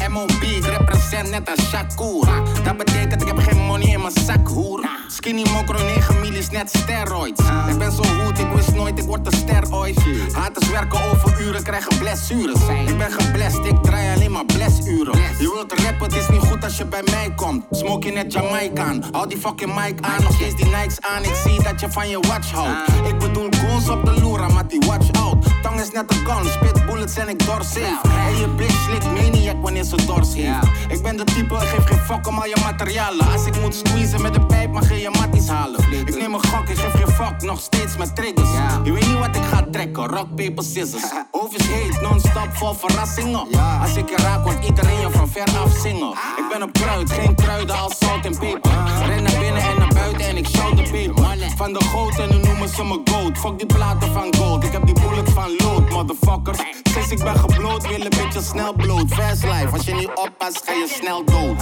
[0.10, 2.28] MOB, ik represent net als Shakur.
[2.63, 4.89] Dat betekent ik heb geen money in mijn zak, hoer.
[5.08, 7.41] Skinny mokro 9 mil is net steroids.
[7.69, 9.99] Ik ben zo goed, ik wist nooit, ik word een ster ooit.
[10.34, 12.60] Haters werken over uren, krijgen blessures.
[12.86, 15.19] Ik ben geblest, ik draai alleen maar blessuren.
[15.39, 17.65] Je wilt rappen, het is niet goed als je bij mij komt.
[17.71, 20.23] Smoke je net Jamaican, hou die fucking mic aan.
[20.23, 23.08] Nog steeds die Nikes aan, ik zie dat je van je watch houdt.
[23.08, 25.45] Ik bedoel goons op de loera, maar die watch out.
[25.80, 28.08] Is net een gun, spit bullets en ik doorsafe.
[28.28, 30.68] En je bitch slikt maniac wanneer ze dors heeft.
[30.88, 33.32] Ik ben de type, geef geen fuck om al je materialen.
[33.32, 35.92] Als ik moet squeezen met de pijp, mag je je matties halen.
[35.92, 38.50] Ik neem een gok, ik geef geen fuck, nog steeds met triggers.
[38.84, 41.04] Je weet niet wat ik ga trekken, rock, paper, scissors.
[41.32, 43.48] Overs heet, non-stop vol verrassingen.
[43.82, 46.12] Als ik je raak, wordt iedereen je van ver af zingen.
[46.12, 48.72] Ik ben een kruid, geen kruiden als zout en peper.
[49.06, 49.93] Ren naar binnen en naar
[50.34, 51.52] en ik shout de peper.
[51.56, 53.38] Van de goot en nu noemen ze me goat.
[53.38, 56.58] Fuck die platen van gold, ik heb die bullets van lood, motherfuckers.
[56.84, 59.13] Sinds ik ben gebloot, wil een beetje snel bloot.
[59.13, 61.60] Fast life, als je niet oppast, ga je snel dood.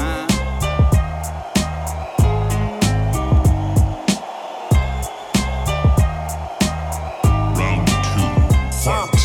[7.55, 7.93] Denken
[8.83, 9.20] heb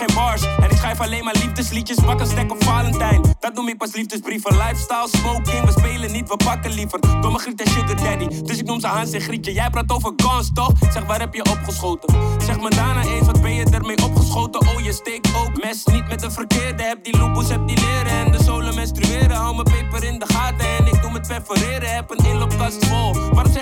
[0.00, 3.22] En ik schrijf alleen maar liefdesliedjes Pak een stek op Valentijn.
[3.40, 4.56] Dat noem ik pas liefdesbrieven.
[4.56, 7.00] Lifestyle, smoking, we spelen niet, we pakken liever.
[7.20, 8.42] Domme griet en sugar daddy.
[8.42, 9.52] Dus ik noem ze Hans en Grietje.
[9.52, 10.72] Jij praat over guns toch?
[10.92, 12.14] Zeg waar heb je opgeschoten?
[12.44, 14.60] Zeg me daarna eens, wat ben je ermee opgeschoten?
[14.60, 16.82] Oh je steekt ook mes, niet met de verkeerde.
[16.82, 19.36] Heb die loopers, heb die leren En de zolen menstrueren.
[19.36, 21.94] Hou mijn peper in de gaten en ik doe het perforeren.
[21.94, 23.14] Heb een inloopkast vol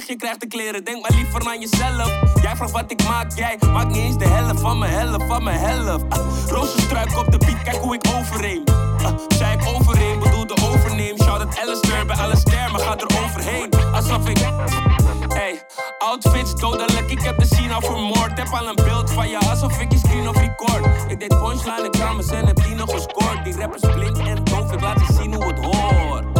[0.08, 0.84] je krijgt de kleren?
[0.84, 2.10] Denk maar liever aan jezelf.
[2.42, 5.42] Jij vraagt wat ik maak, jij maakt niet eens de helft van mijn helft van
[5.42, 6.04] mijn helft.
[6.08, 8.64] Ah, Rozenstruik op de beat, kijk hoe ik overheen
[9.02, 11.16] ah, Zei ik overheen, bedoelde overneem.
[11.22, 13.70] Shout out Alistair bij Alistair, maar gaat er overheen.
[13.92, 14.38] Alsof ik
[15.28, 15.62] Hey,
[15.98, 18.38] outfits dodelijk, ik heb de al vermoord.
[18.38, 20.86] Heb al een beeld van je alsof ik je screen of record.
[21.08, 23.44] Ik deed punchline, ik drums en heb die nog gescoord.
[23.44, 26.37] Die rappers blink en doof, ik laat je zien hoe het hoort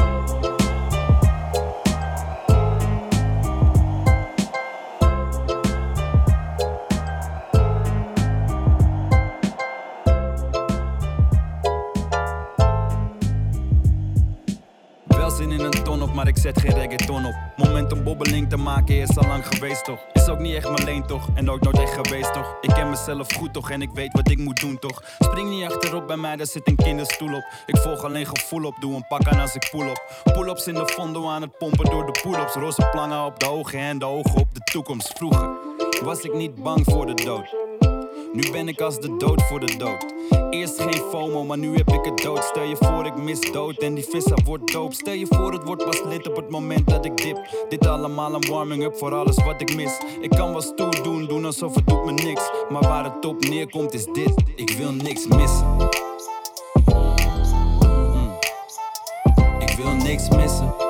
[16.27, 17.35] zet geen reggaeton op.
[17.57, 19.99] Moment om bobbeling te maken is al lang geweest toch?
[20.13, 21.29] Is ook niet echt mijn leen toch?
[21.35, 22.57] En ook nooit echt geweest toch?
[22.61, 23.71] Ik ken mezelf goed toch?
[23.71, 25.03] En ik weet wat ik moet doen toch?
[25.19, 27.45] Spring niet achterop bij mij, daar zit een kinderstoel op.
[27.67, 30.23] Ik volg alleen gevoel op, doe een pak aan als ik pull op.
[30.33, 32.55] Pull-ups in de fondo aan het pompen door de pull-ups.
[32.55, 35.13] Roze plangen op de ogen en de ogen op de toekomst.
[35.17, 35.51] Vroeger
[36.05, 37.68] was ik niet bang voor de dood.
[38.33, 40.15] Nu ben ik als de dood voor de dood.
[40.51, 42.45] Eerst geen FOMO, maar nu heb ik het dood.
[42.45, 44.93] Stel je voor ik mis dood en die vissa wordt doop.
[44.93, 47.67] Stel je voor het wordt pas lid op het moment dat ik dip.
[47.69, 49.99] Dit allemaal een warming up voor alles wat ik mis.
[50.21, 52.51] Ik kan wel stoer doen, doen alsof het doet me niks.
[52.69, 55.67] Maar waar het op neerkomt is dit, ik wil niks missen.
[55.67, 55.91] Mm.
[59.59, 60.88] Ik wil niks missen.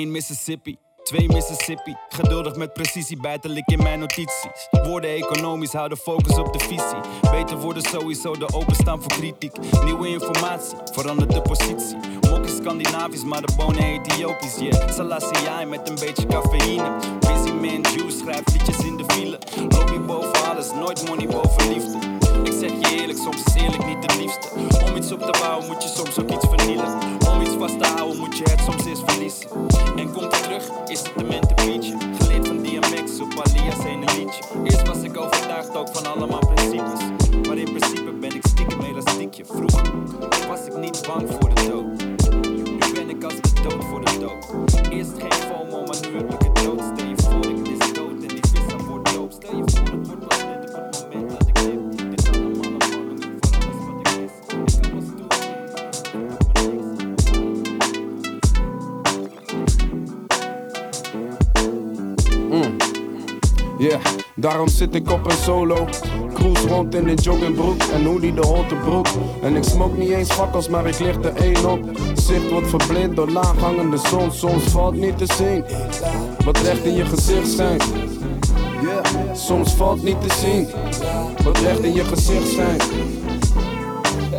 [0.00, 0.78] 1 Mississippi.
[1.04, 4.68] 2 Mississippi, geduldig met precisie bijtel ik in mijn notities.
[4.70, 7.30] Woorden economisch, houden focus op de visie.
[7.30, 9.56] Beter worden sowieso de openstaan voor kritiek.
[9.84, 11.96] Nieuwe informatie, verandert de positie.
[12.30, 14.56] Mok is Scandinavisch, maar de bonen Ethiopisch.
[14.58, 16.96] Yeah, Selassie met een beetje cafeïne.
[17.20, 19.38] Busy man, juice, schrijft liedjes in de file.
[19.68, 22.19] Lobby boven alles, nooit money boven liefde.
[22.60, 24.48] Zeg je eerlijk, soms is eerlijk niet het liefste.
[24.86, 26.98] Om iets op te bouwen moet je soms ook iets vernielen.
[27.30, 29.48] Om iets vast te houden moet je het soms eens verliezen.
[29.96, 31.96] En komt terug, is het de mente beatje.
[32.18, 34.42] Geleerd van DMX op Alias ene liedje.
[34.64, 37.00] Eerst was ik overtuigd ook van allemaal principes.
[37.48, 39.44] Maar in principe ben ik stiekem elastiekje.
[39.44, 39.92] Vroeger
[40.48, 42.04] was ik niet bang voor de dood.
[42.64, 44.92] Nu ben ik als de dood voor de dood.
[44.92, 46.80] Eerst geen FOMO, maar nu heb ik het dood.
[46.94, 49.32] Stel je voor ik mis dood en die vissa wordt doop.
[49.32, 49.99] Stel je voor
[64.34, 65.86] Daarom zit ik op een solo.
[66.34, 69.06] Cruise rond in de joggingbroek en hoodie de holte broek.
[69.42, 71.80] En ik smoke niet eens fakkels, maar ik lig er één op.
[72.14, 75.64] Zicht wordt verblind door laaghangende zon, soms valt niet te zien.
[76.44, 77.56] Wat recht in je gezicht.
[77.56, 80.68] Yeah, soms valt niet te zien.
[81.44, 82.90] Wat recht in je gezicht schijnt.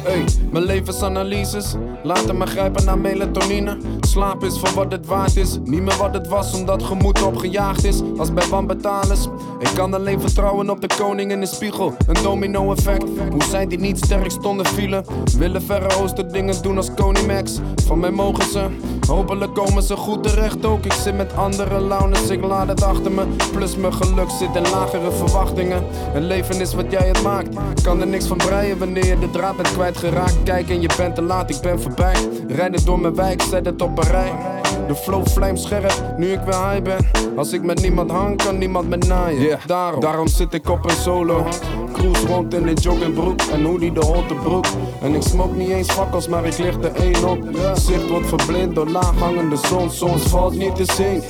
[0.03, 3.77] Hey, mijn levensanalyses laten me grijpen naar melatonine.
[4.11, 7.83] Slaap is voor wat het waard is, niet meer wat het was omdat gemoed opgejaagd
[7.83, 8.01] is.
[8.17, 9.27] Als bij wanbetalers,
[9.59, 11.93] ik kan alleen vertrouwen op de koning in de spiegel.
[12.07, 15.05] Een domino effect, hoe zij die niet sterk stonden vielen.
[15.37, 17.59] Willen verre oosten dingen doen als Koning Max.
[17.85, 18.67] Van mij mogen ze,
[19.11, 20.85] hopelijk komen ze goed terecht ook.
[20.85, 23.25] Ik zit met andere launes, ik laat het achter me.
[23.51, 25.83] Plus mijn geluk zit in lagere verwachtingen.
[26.13, 27.55] Een leven is wat jij het maakt.
[27.83, 30.43] Kan er niks van breien wanneer je de draad bent kwijtgeraakt.
[30.43, 32.15] Kijk en je bent te laat, ik ben voorbij.
[32.47, 34.60] Rijden door mijn wijk, zet het op een rij.
[34.87, 36.97] De flow vlijmscherp, nu ik weer high ben.
[37.35, 39.59] Als ik met niemand hang, kan niemand me naaien.
[39.65, 41.45] Daarom, daarom zit ik op een solo.
[41.93, 44.65] Cruise rond in de joggingbroek en hoodie de holte broek.
[45.01, 47.39] En ik smoke niet eens fakkels, maar ik lig er één op.
[47.73, 51.21] Zicht wordt verblind door laaghangende zon, soms valt niet te zien.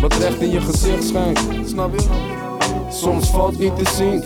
[0.00, 2.06] Wat recht in je gezicht schijnt, snap je?
[2.90, 4.22] Soms valt niet te zien.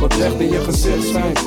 [0.00, 1.40] Wat recht in je gezicht schijnt.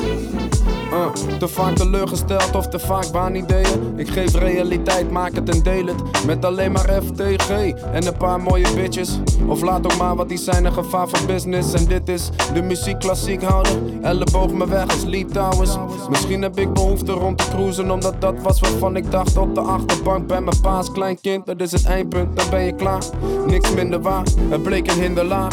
[0.92, 1.06] Uh,
[1.38, 3.92] te vaak teleurgesteld of te vaak waanideeën.
[3.96, 6.26] Ik geef realiteit, maak het en deel het.
[6.26, 7.50] Met alleen maar FTG
[7.92, 9.18] en een paar mooie bitches.
[9.46, 11.72] Of laat ook maar wat die zijn een gevaar voor business.
[11.72, 14.02] En dit is de muziek klassiek houden.
[14.02, 15.76] Elleboog me weg als Lee Towers.
[16.08, 19.60] Misschien heb ik behoefte rond te cruisen, omdat dat was waarvan ik dacht op de
[19.60, 20.92] achterbank bij mijn paas.
[20.92, 23.02] Klein kind, dat is het eindpunt, dan ben je klaar.
[23.46, 25.52] Niks minder waar, het bleek een hinderlaag.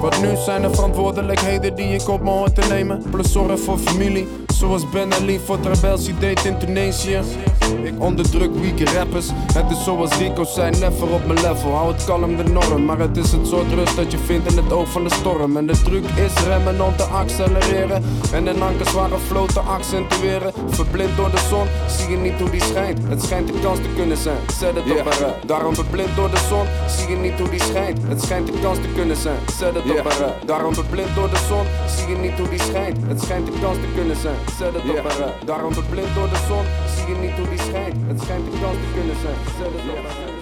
[0.00, 3.02] Wat nu zijn de verantwoordelijkheden die ik op me hoor te nemen.
[3.10, 4.26] Plus zorgen voor familie,
[4.60, 7.59] zoals Ben Ali voor rebelsie deed in Tunesië.
[7.82, 9.28] Ik onderdruk weak rappers.
[9.52, 11.74] Het is zoals Rico zei, never op mijn level.
[11.74, 14.56] Hou het kalm de norm, maar het is het soort rust dat je vindt in
[14.56, 15.56] het oog van de storm.
[15.56, 18.04] En de truc is remmen om te accelereren.
[18.32, 20.52] En een ankerzware flow te accentueren.
[20.68, 22.98] Verblind door de zon, zie je niet hoe die schijnt.
[23.08, 25.34] Het schijnt de kans te kunnen zijn, zet het op een rij.
[25.46, 27.98] Daarom verblind door de zon, zie je niet hoe die schijnt.
[28.08, 30.34] Het schijnt de kans te kunnen zijn, zet het op een rij.
[30.46, 31.64] Daarom verblind door de zon,
[31.96, 32.98] zie je niet hoe die schijnt.
[33.06, 35.34] Het schijnt de kans te kunnen zijn, zet het op een rij.
[35.44, 37.96] Daarom verblind door de zon, zie je niet hoe die schijnt.
[38.06, 40.39] Het schijnt de kans te kunnen zijn,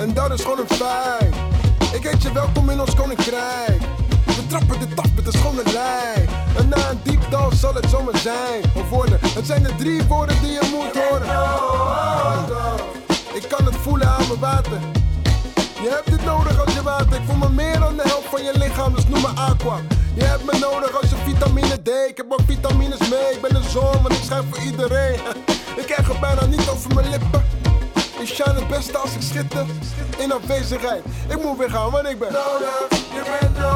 [0.00, 1.34] En dat is gewoon een feit.
[1.92, 3.80] Ik heet je welkom in ons koninkrijk.
[4.26, 6.28] We trappen de tap met een schone lijn.
[6.56, 8.62] En na een diep dal zal het zomaar zijn.
[8.74, 11.26] Of worden, het zijn de drie woorden die je moet horen.
[13.34, 14.80] Ik kan het voelen aan mijn water.
[15.82, 17.16] Je hebt dit nodig als je water.
[17.16, 19.95] Ik voel me meer dan de helft van je lichaam, dus noem me aqua.
[20.16, 21.88] Je hebt me nodig als je vitamine D.
[22.08, 23.32] Ik heb ook vitamines mee.
[23.32, 25.20] Ik ben een zon, want ik schrijf voor iedereen.
[25.80, 27.44] Ik krijg er bijna niet over mijn lippen.
[28.20, 29.66] Ik shine het beste als ik schitter
[30.18, 31.02] in afwezigheid.
[31.28, 32.88] Ik moet weer gaan, want ik ben nodig.
[32.90, 33.75] Je bent.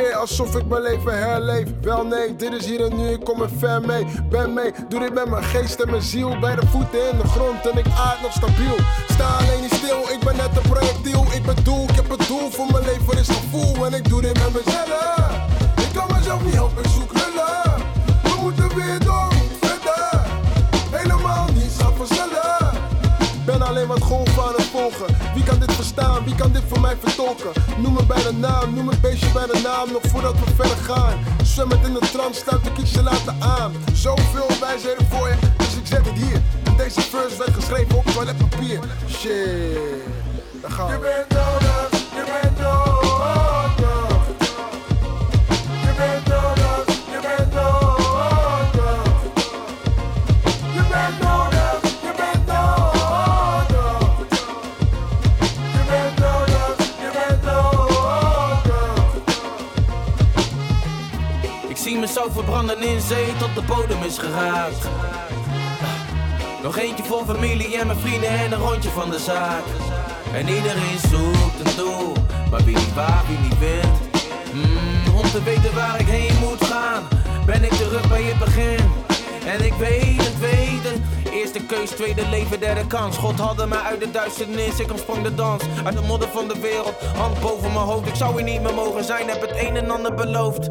[0.00, 1.68] Alsof ik mijn leven herleef.
[1.80, 4.06] Wel nee, dit is hier en nu, ik kom er ver mee.
[4.30, 6.38] Ben mee, doe dit met mijn geest en mijn ziel.
[6.38, 8.76] Bij de voeten in de grond en ik aard nog stabiel.
[9.08, 11.26] Sta alleen niet stil, ik ben net een projectiel.
[11.34, 13.86] Ik bedoel, ik heb het doel voor mijn leven is gevoel.
[13.86, 15.30] En ik doe dit met mezelf.
[15.76, 17.74] Ik kan mezelf niet helpen, ik zoek lullen.
[18.22, 19.31] We moeten weer door,
[26.24, 27.50] Wie kan dit voor mij vertolken?
[27.78, 29.92] Noem me bij de naam, noem het beestje bij de naam.
[29.92, 31.18] Nog voordat we verder gaan.
[31.42, 33.72] Zwemmend in de trance, ik iets te laten aan.
[33.92, 36.42] Zoveel wijsheden voor je, dus ik zet het hier.
[36.62, 38.80] En deze verse werd geschreven op toiletpapier.
[39.08, 39.78] Shit,
[40.60, 41.24] daar gaan we.
[62.66, 64.88] Verbranden in zee tot de bodem is geraakt.
[66.62, 69.62] Nog eentje voor familie en mijn vrienden en een rondje van de zaak.
[70.32, 72.12] En iedereen zoekt een doel,
[72.50, 73.98] maar wie niet waar, wie niet wint.
[74.52, 77.02] Mm, om te weten waar ik heen moet gaan,
[77.46, 78.90] ben ik terug bij het begin.
[79.46, 81.32] En ik weet het, weet het.
[81.32, 83.16] Eerste keus, tweede leven, derde kans.
[83.16, 85.62] God hadde mij uit de duisternis, ik omsprong de dans.
[85.84, 88.08] Uit de modder van de wereld, hand boven mijn hoofd.
[88.08, 90.70] Ik zou hier niet meer mogen zijn, heb het een en ander beloofd.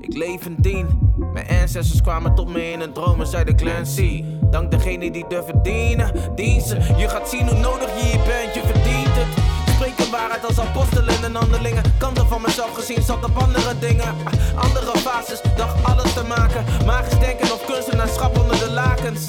[0.00, 1.01] Ik leef en dien.
[1.46, 4.24] Mijn ancestors kwamen tot me in een droom en zeiden Clancy.
[4.50, 6.98] Dank degene die durven dienen, diensten.
[6.98, 9.26] Je gaat zien hoe nodig je hier bent, je verdient het.
[9.74, 11.82] Spreek de waarheid als apostelen en handelingen.
[11.98, 14.14] Kanten van mezelf gezien zat op andere dingen.
[14.54, 16.64] Andere fases, dacht alles te maken.
[16.86, 19.24] Magisch denken of kunstenaarschap onder de lakens.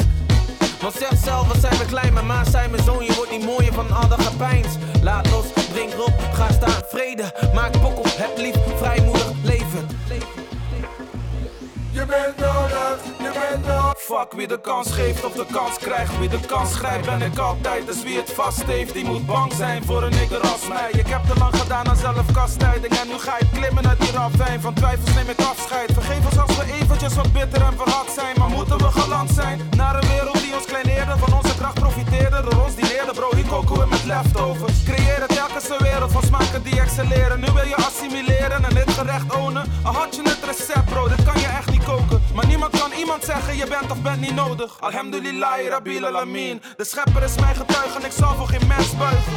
[0.82, 3.46] Want zeg zelf, wat zijn we klein, maar ma zei mijn zoon, je wordt niet
[3.46, 4.78] mooier van al dat gepeins.
[5.02, 7.34] Laat los, drink op, ga staan, vrede.
[7.54, 9.88] Maak pokkel, heb lief, vrijmoedig leven.
[11.94, 13.94] Je bent nodig, je bent nodig.
[13.98, 16.20] Fuck wie de kans geeft of de kans krijgt.
[16.20, 17.86] Wie de kans grijpt ben ik altijd.
[17.86, 20.90] Dus wie het vast heeft, die moet bang zijn voor een nigger als mij.
[20.92, 22.94] Ik heb te lang gedaan aan zelfkastijding.
[22.94, 24.62] En nu ga ik klimmen uit die ravijn.
[24.62, 25.92] Van twijfels neem ik afscheid.
[25.94, 28.36] Vergeef ons als we eventjes wat bitter en verhard zijn.
[28.38, 31.18] Maar moeten we geland zijn naar een wereld die ons kleineerde.
[31.18, 33.14] Van onze kracht profiteerde, door ons dineerde.
[33.14, 34.84] Bro, hier koken we met leftovers.
[34.84, 37.40] Creëren telkens een wereld van smaken die excelleren.
[37.40, 39.66] Nu wil je assimileren en dit gerecht ownen.
[39.84, 41.73] Al had je het recept, bro, dit kan je echt.
[42.34, 44.78] Maar niemand kan iemand zeggen, je bent of bent niet nodig.
[44.80, 46.62] Alhamdulillah, Rabbil Alamin.
[46.78, 49.34] De schepper is mijn getuige en ik zal voor geen mens buigen.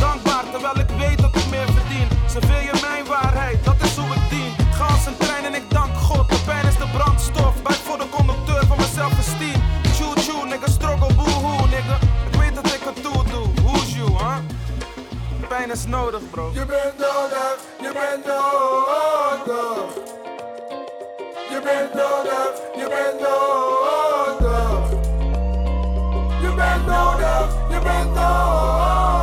[0.00, 2.08] Dankbaar terwijl ik weet dat ik meer verdien.
[2.28, 4.52] Serveer je mijn waarheid, dat is hoe ik dien.
[4.72, 6.28] Ga als een trein en ik dank God.
[6.28, 9.62] De pijn is de brandstof, buik voor de conducteur van mijn self-esteem.
[9.96, 11.96] Choo choo, nigga, struggle, boohoo, nigga.
[12.30, 14.36] Ik weet dat ik het toe doe, who's you, huh?
[15.48, 16.50] Pijn is nodig, bro.
[16.52, 20.21] Je bent nodig, je bent nodig.
[21.62, 24.98] Je bent nodig, je bent nodig.
[26.42, 29.21] Je bent nodig, je bent nodig.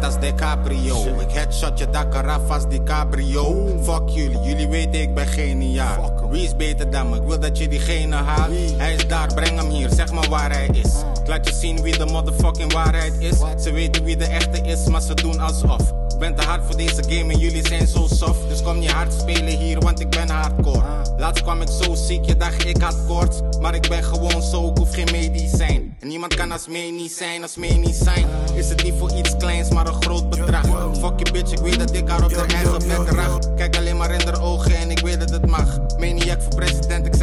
[0.00, 1.20] Net als DiCaprio.
[1.20, 3.66] Ik headshot je dak eraf als DiCaprio.
[3.82, 6.28] Fuck jullie, jullie weten ik ben geniaal.
[6.30, 7.16] Wie is beter dan me?
[7.16, 8.52] Ik wil dat je diegene haalt.
[8.76, 10.92] Hij is daar, breng hem hier, zeg maar waar hij is.
[11.20, 13.62] Ik laat je zien wie de motherfucking waarheid is.
[13.62, 15.92] Ze weten wie de echte is, maar ze doen alsof.
[16.20, 18.48] Ik ben te hard voor deze game en jullie zijn zo soft.
[18.48, 20.82] Dus kom niet hard spelen hier, want ik ben hardcore.
[21.18, 23.40] Laatst kwam ik zo ziek, je dacht ik had koorts.
[23.60, 25.96] Maar ik ben gewoon zo, ik hoef geen medicijn.
[26.00, 28.26] En niemand kan als mee niet zijn, als mee niet zijn.
[28.54, 30.64] Is het niet voor iets kleins, maar een groot bedrag.
[30.98, 33.54] Fuck je bitch, ik weet dat ik haar op haar eigen bek racht.
[33.54, 35.78] Kijk alleen maar in haar ogen en ik weet dat het mag.
[35.98, 37.14] Maniac voor president, ik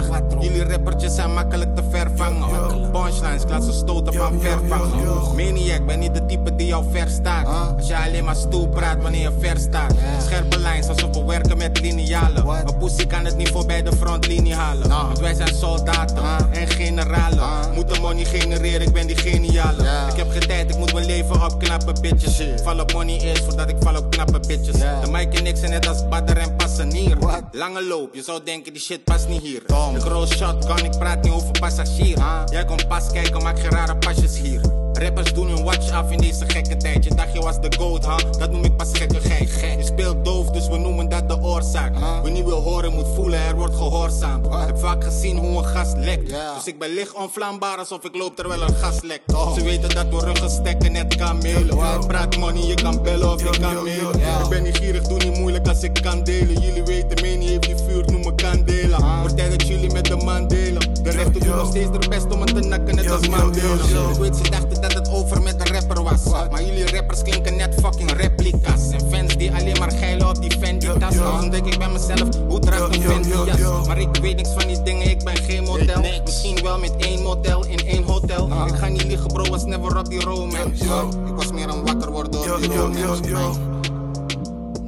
[0.00, 0.42] macht.
[0.44, 2.90] Jullie rappertjes zijn makkelijk te vervangen.
[2.90, 5.36] punchlines, ik laat ze stoten van ver vangen.
[5.36, 7.76] Maniac, ben niet de type die jou verstaat.
[7.76, 9.94] Als je alleen maar stoel praat wanneer je ver staat.
[10.24, 12.48] Scherpe lijns alsof we werken met linealen.
[12.48, 14.88] Een poesie kan het niet voorbij de frontlinie halen.
[14.88, 17.48] Want wij zijn soldaten en generalen.
[17.74, 19.82] Moeten money genereren, ik ben die geniale.
[20.10, 22.42] Ik heb geen tijd, ik moet mijn leven opknappen, bitches.
[22.62, 24.78] Val op money eerst voordat ik val op knappe bitches.
[24.78, 27.16] De mic en ik zijn net als Badder en Passanier.
[27.56, 29.62] Lange loop, je zou denken die shit past niet hier.
[29.94, 32.18] Ik roll shotgun, ik praat niet over passagier.
[32.50, 34.83] Jij komt pas kijken, maak geen rare pasjes hier.
[35.04, 37.04] Rappers doen hun watch af in deze gekke tijd.
[37.04, 38.16] Je dacht je was de goat, huh?
[38.38, 39.50] Dat noem ik pas gekkigheid.
[39.60, 41.94] Je speelt doof, dus we noemen dat de oorzaak.
[42.22, 44.44] Wie niet wil horen, moet voelen, er wordt gehoorzaam.
[44.52, 46.28] Heb vaak gezien hoe een gas lekt.
[46.28, 49.22] Dus ik ben licht onvlambaar alsof ik loop terwijl een gas lekt.
[49.54, 51.78] Ze weten dat we ruggen stekken, net kamelen.
[52.00, 54.14] Ik praat money, je kan bellen of je kan mailen.
[54.42, 56.60] Ik ben niet gierig, doe niet moeilijk als ik kan delen.
[56.60, 59.20] Jullie weten, menie heeft die vuur, noem me kandela.
[59.20, 60.93] Wordt tijd dat jullie met de man delen.
[61.04, 63.74] De rechter doen nog steeds er best om het te nakken, net als Mandela.
[64.10, 66.24] Ik weet, ze dachten dat het over met de rapper was.
[66.50, 68.90] Maar jullie rappers klinken net fucking replica's.
[68.90, 71.14] En fans die alleen maar geilen op die Fendi tas.
[71.14, 73.86] Dan denk ik bij mezelf, hoe draagt een jas?
[73.86, 76.02] Maar ik weet niks van die dingen, ik ben geen model.
[76.24, 78.46] Misschien wel met één model in één hotel.
[78.66, 80.84] Ik ga niet liegen bro, was never op die romance.
[81.26, 83.22] Ik was meer aan wakker worden op die romance.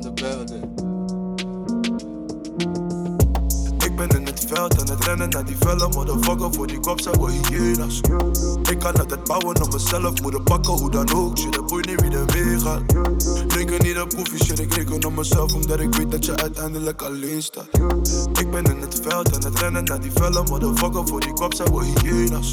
[0.00, 0.55] De building.
[4.58, 8.00] Aan het rennen naar die felle motherfucker voor die kop zijn we hyena's.
[8.70, 11.38] Ik kan altijd bouwen op mezelf, moeten pakken hoe dan ook.
[11.38, 12.82] Shit, het boeit niet wie er meegaat.
[13.48, 17.02] Drinken niet op koffie, shit, ik reken op mezelf omdat ik weet dat je uiteindelijk
[17.02, 17.68] alleen staat.
[18.32, 21.54] Ik ben in het veld aan het rennen naar die felle motherfucker voor die kop
[21.54, 22.52] zijn we hyena's.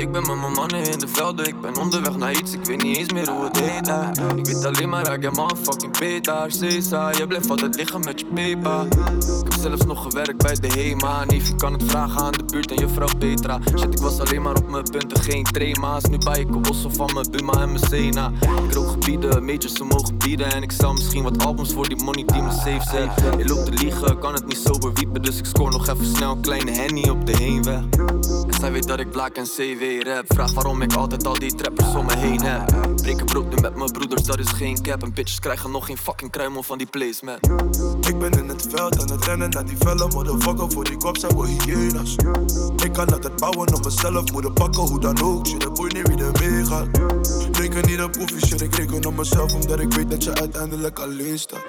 [0.00, 2.82] Ik ben met mijn mannen in de velden, ik ben onderweg naar iets, ik weet
[2.82, 3.88] niet eens meer hoe het heet.
[4.36, 8.20] Ik weet alleen maar, ik heb man fucking Peter, Cesar, je blijft altijd liggen met
[8.20, 8.82] je pepa.
[8.82, 12.44] Ik heb zelfs nog gewerkt bij de HEMA, neef, je kan het vragen aan de
[12.44, 13.58] buurt en juffrouw Petra.
[13.78, 16.04] Shit, ik was alleen maar op mijn punten, geen trema's.
[16.04, 18.32] Nu bij ik bossen van mijn Buma en mijn Sena.
[18.68, 22.04] Ik rook gebieden, majors ze mogen bieden en ik zal misschien wat albums voor die
[22.04, 23.10] money die me safe zijn.
[23.38, 26.32] Je loopt te liegen, kan het niet sober wiepen, dus ik score nog even snel
[26.32, 27.82] een kleine henny op de heenweg.
[28.46, 30.24] En zij weet dat ik blaak en CW rap.
[30.26, 32.94] Vraag waarom ik altijd al die trappers om me heen heb.
[32.96, 35.02] Breken brood nu met mijn broeders, dat is geen cap.
[35.02, 37.46] En bitches krijgen nog geen fucking kruimel van die placement.
[38.06, 41.13] Ik ben in het veld aan het rennen naar die felle motherfucker voor die kop
[41.18, 42.16] zijn we hyena's.
[42.84, 45.46] Ik kan altijd bouwen op mezelf, moeten pakken hoe dan ook.
[45.46, 46.88] Shit, het boeit niet wie er meegaat.
[47.50, 50.98] Drinken niet op koffie, shit, ik reken op mezelf omdat ik weet dat je uiteindelijk
[50.98, 51.62] alleen staat.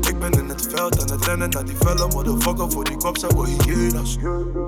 [0.00, 3.18] Ik ben in het veld aan het rennen naar die felle motherfucker voor die kop
[3.18, 4.16] zijn we hyena's.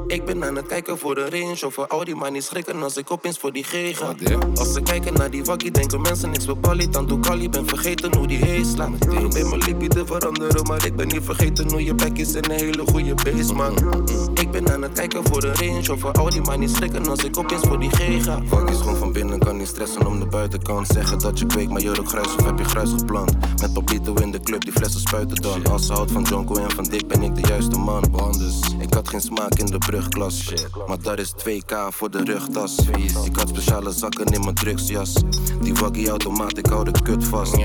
[0.06, 2.82] Ik ben aan het kijken voor de range of voor al die maar niet schrikken
[2.82, 4.14] als ik opeens voor die G ga.
[4.54, 6.90] Als ze kijken naar die wakkie, denken mensen niks voor Pali.
[6.90, 8.98] Dan doe Kali, ben vergeten hoe die heet slaat.
[8.98, 12.50] Probeer mijn lippie te veranderen, maar ik ben niet vergeten hoe je bek is en
[12.50, 13.74] een hele goede base, man.
[14.34, 17.08] Ik ben aan het kijken voor de range of voor al die maar niet schrikken
[17.08, 18.42] als ik opeens voor die G ga.
[18.46, 20.86] Fuck is gewoon van binnen, kan niet stressen om de buitenkant.
[20.86, 23.60] Zeggen dat je kweekt, maar rookt gruis of heb je gruis geplant.
[23.60, 25.66] Met Pablito in de club, die flessen spuiten dan.
[25.66, 28.20] Als ze houdt van Jonko en van Dick, ben ik de juiste man.
[28.20, 30.54] Anders, ik had geen smaak in de brugklas.
[30.86, 32.76] Maar dat is 2k voor de rugtas.
[33.24, 35.12] Ik had speciale zakken in mijn drugsjas.
[35.60, 37.56] Die waggie automaat, ik hou de kut vast.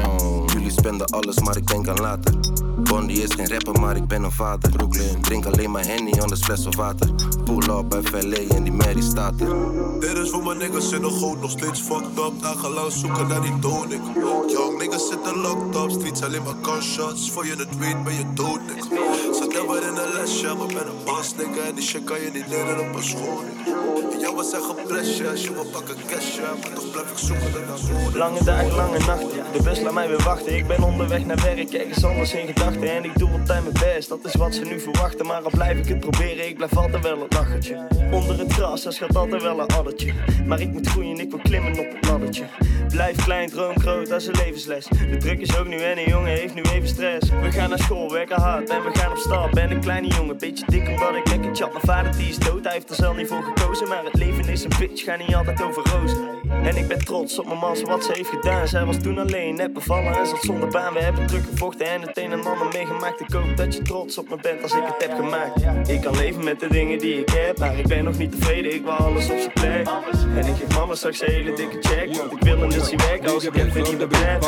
[0.53, 2.33] Jullie spenden alles, maar ik denk aan later.
[2.77, 4.71] Bondi is geen rapper, maar ik ben een vader.
[4.71, 7.09] Brooklyn, drink alleen maar Henny, anders fles of water.
[7.43, 9.55] Pull up bij VLA en die Mary staat er.
[9.99, 12.31] Dit is voor mijn niggas in de goot, nog steeds fucked up.
[12.41, 14.01] Dagenlang zoeken naar die donik.
[14.47, 17.31] Young niggas zitten locked up, streets alleen maar gunshots.
[17.31, 18.87] Voor je het weet ben je dood, nigga.
[19.33, 21.61] Zat never in een lesje, maar ben een boss, nigga.
[21.67, 23.79] En die shit kan je niet leren op een school, nigga.
[24.13, 26.53] En jou was zeggen presje, als je wil pakken cash, ja.
[26.61, 28.19] Maar toch blijf ik zoeken naar woorden.
[28.19, 29.43] Lange dagen, lange nachten.
[29.53, 30.55] De bus laat mij weer wachten.
[30.55, 34.25] Ik ben onderweg naar werk, ergens anders in En ik doe altijd mijn best, dat
[34.25, 35.25] is wat ze nu verwachten.
[35.25, 37.87] Maar al blijf ik het proberen, ik blijf altijd wel het lachertje.
[38.11, 40.13] Onder het gras, er schat altijd wel een addertje.
[40.45, 42.43] Maar ik moet groeien, ik wil klimmen op het laddertje.
[42.89, 44.85] Blijf klein, droom groot, dat is een levensles.
[44.85, 47.29] De druk is ook nu en een jongen heeft nu even stress.
[47.29, 49.51] We gaan naar school, werken hard en we gaan op stap.
[49.51, 51.71] Ben een kleine jongen, beetje dik omdat ik lekker chat.
[51.71, 53.87] Mijn vader die is dood, hij heeft er zelf niet voor gekozen.
[53.87, 56.34] Maar het leven is een bitch, ga niet altijd over rozen.
[56.63, 58.67] En ik ben trots op mijn man, wat ze heeft gedaan.
[58.67, 60.93] Zij was toen alleen, net bevallen en zat zonder baan.
[60.93, 63.19] We hebben druk gevochten en het een en ander meegemaakt.
[63.19, 65.89] Ik hoop dat je trots op me bent als ik het heb gemaakt.
[65.89, 68.73] Ik kan leven met de dingen die ik heb, maar ik ben nog niet tevreden.
[68.73, 69.87] Ik wil alles op zijn plek.
[70.35, 72.15] En ik geef mama straks een hele dikke check.
[72.15, 74.47] Want ik wil een dus werk als ik het weer niet betreft.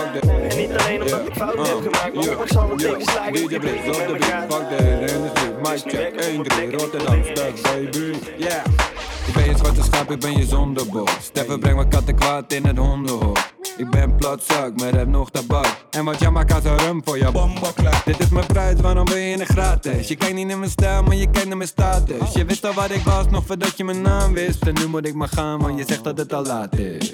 [0.49, 3.33] En niet alleen omdat ik fouten heb gemaakt, maar ook zal het tegenslagen.
[3.33, 4.53] Ik niet met me gaat.
[4.53, 7.21] Fuck de rennersdruk, mic check, 1, 3, Rotterdam,
[7.63, 8.96] baby, yeah.
[9.27, 11.09] Ik ben je zwarte schaap, ik ben je zondebok.
[11.21, 13.56] Steffen, breng mijn katten kwaad in het hondenhok.
[13.77, 15.85] Ik ben platzak, maar heb nog tabak.
[15.89, 18.01] En wat jij maakt een rum voor je bomba klaar.
[18.05, 20.07] Dit is mijn prijs, waarom ben je in de gratis?
[20.07, 22.33] Je kijkt niet naar mijn stijl, maar je kijkt naar mijn status.
[22.33, 24.67] Je wist al wat ik was, nog voordat je mijn naam wist.
[24.67, 27.13] En nu moet ik maar gaan, want je zegt dat het al laat is.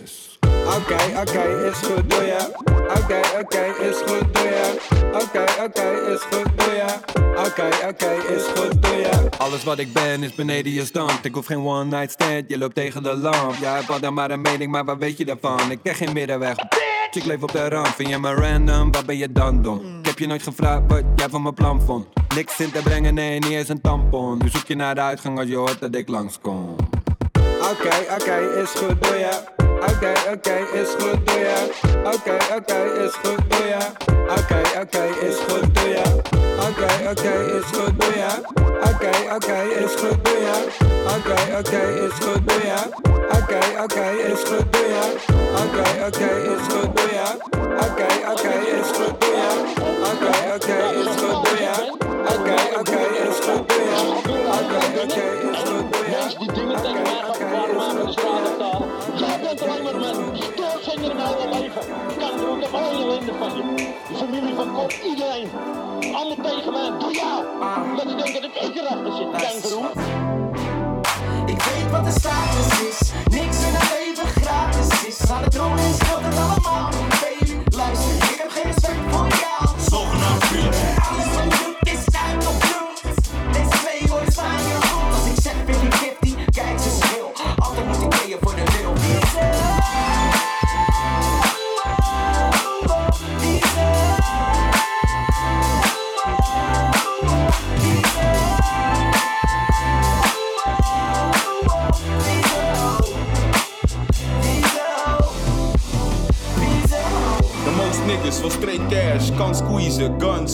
[0.65, 2.49] Oké, oké, is goed, doe ja.
[2.97, 4.71] Oké, oké, is goed, doe ja.
[5.13, 6.99] Oké, oké, is goed, doe ja.
[7.45, 9.29] Oké, oké, is goed, doe ja.
[9.37, 11.25] Alles wat ik ben is beneden je stand.
[11.25, 13.55] Ik hoef geen one night stand, je loopt tegen de lamp.
[13.61, 15.71] Ja, ik had dan maar een mening, maar wat weet je daarvan?
[15.71, 16.42] Ik ken geen middenweg.
[17.11, 19.99] Ik leef op de rand, vind je me random, wat ben je dan dom?
[19.99, 22.07] Ik heb je nooit gevraagd wat jij van mijn plan vond.
[22.35, 24.37] Niks in te brengen, nee, niet eens een tampon.
[24.37, 26.75] Nu zoek je naar de uitgang als je hoort dat ik langskom.
[27.71, 29.43] Oké, oké, is goed, doe ja.
[29.59, 31.89] Oké, oké, is goed, doe ja.
[32.13, 33.91] Oké, oké, is goed, doe ja.
[34.07, 36.42] Oké, oké, is goed, doe ja.
[36.53, 38.33] Oké, okay, oké, okay, is goed, doe ja.
[38.89, 40.57] Oké, okay, oké, is goed, doe ja.
[41.15, 42.81] Oké, oké, is goed, doe ja.
[43.37, 45.05] Oké, oké, is goed, doe ja.
[45.63, 47.29] Oké, oké, is goed, doe ja.
[47.85, 49.51] Oké, oké, is goed, doe ja.
[50.09, 51.75] Oké, oké, is goed, doe ja.
[52.33, 54.01] Oké, oké, is goed, doe ja.
[54.57, 56.21] Oké, oké, is goed, doe ja.
[56.21, 58.87] Mensen die dingen tegen mij gaan verwarmen, dus is het al.
[59.15, 59.33] Jij.
[63.25, 63.93] Je.
[64.09, 65.49] De familie van Kort, iedereen.
[66.13, 67.45] Allemaal tegen mij, door jou.
[67.95, 69.85] Dat ik denk dat ik ik erachter zit, kangeroe.
[71.45, 73.11] Ik weet wat de status is.
[73.29, 75.31] Niks in het leven gratis is.
[75.31, 75.97] Aan de troon is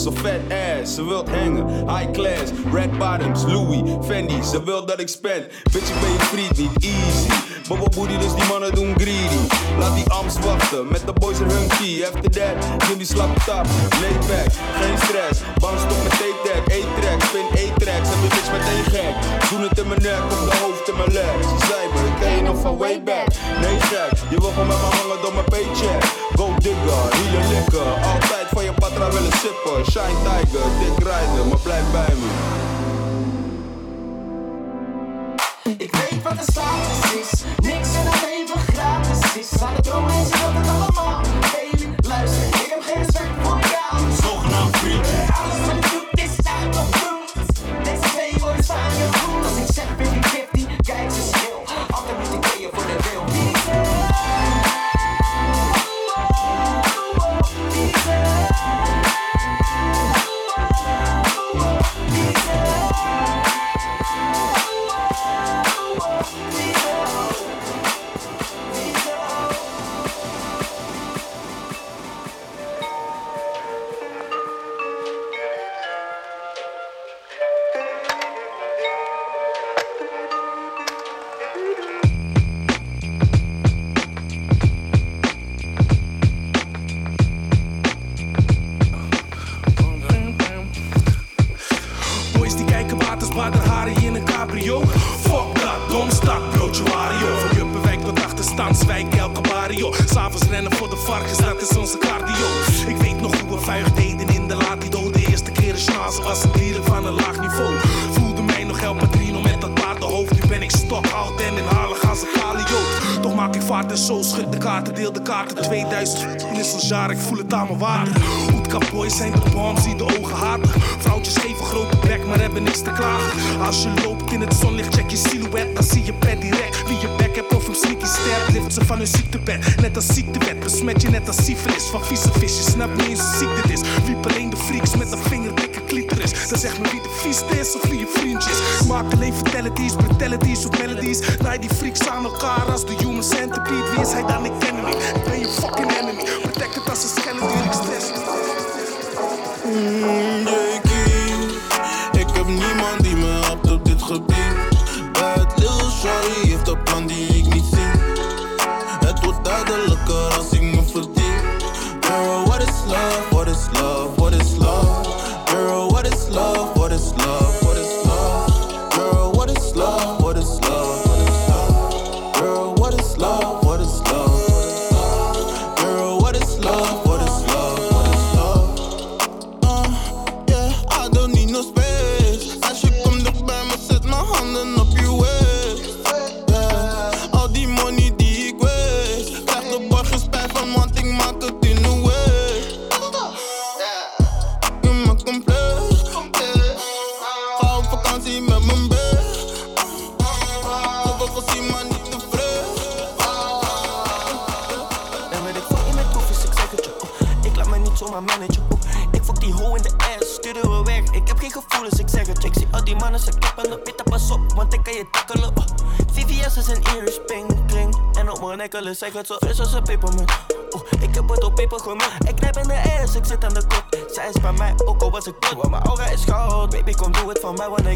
[0.04, 0.96] guns fat ass.
[0.96, 4.44] Ze wilt hangen, high class, red bottoms, Louis, Fendi.
[4.44, 7.49] Ze wil dat ik spend, bitch ik ben je vriend niet easy.
[7.68, 9.42] Bobo booty, dus die mannen doen greedy.
[9.80, 12.06] Laat die arms wachten, met de boys er hun key.
[12.08, 13.66] After that, Jimmy slap tap,
[14.02, 15.38] laid back, geen stress.
[15.62, 18.10] Bang stop met T-tag, A-track, spin A-tracks.
[18.12, 19.16] Heb je bitch meteen gek,
[19.50, 21.34] doen het in mijn nek, op de hoofd in mijn leg.
[21.52, 23.28] Ze zei me, ik ken je nog van way back.
[23.62, 26.02] Nee gek, je wil gewoon met me hangen door mijn paycheck.
[26.38, 29.78] Go digger, hier likker, altijd van je patra willen sippen.
[29.92, 32.59] Shine tiger, dik rijden, maar blijf bij me.
[35.78, 37.44] Ik weet wat de status is.
[37.58, 39.62] Niks in het leven gratis is.
[39.62, 41.22] Aan de troon is dat het allemaal.
[41.22, 44.12] Baby, luister, ik heb geen respect voor jou.
[44.22, 45.08] Zogenaamd vriend.
[45.42, 45.99] Alles wat doet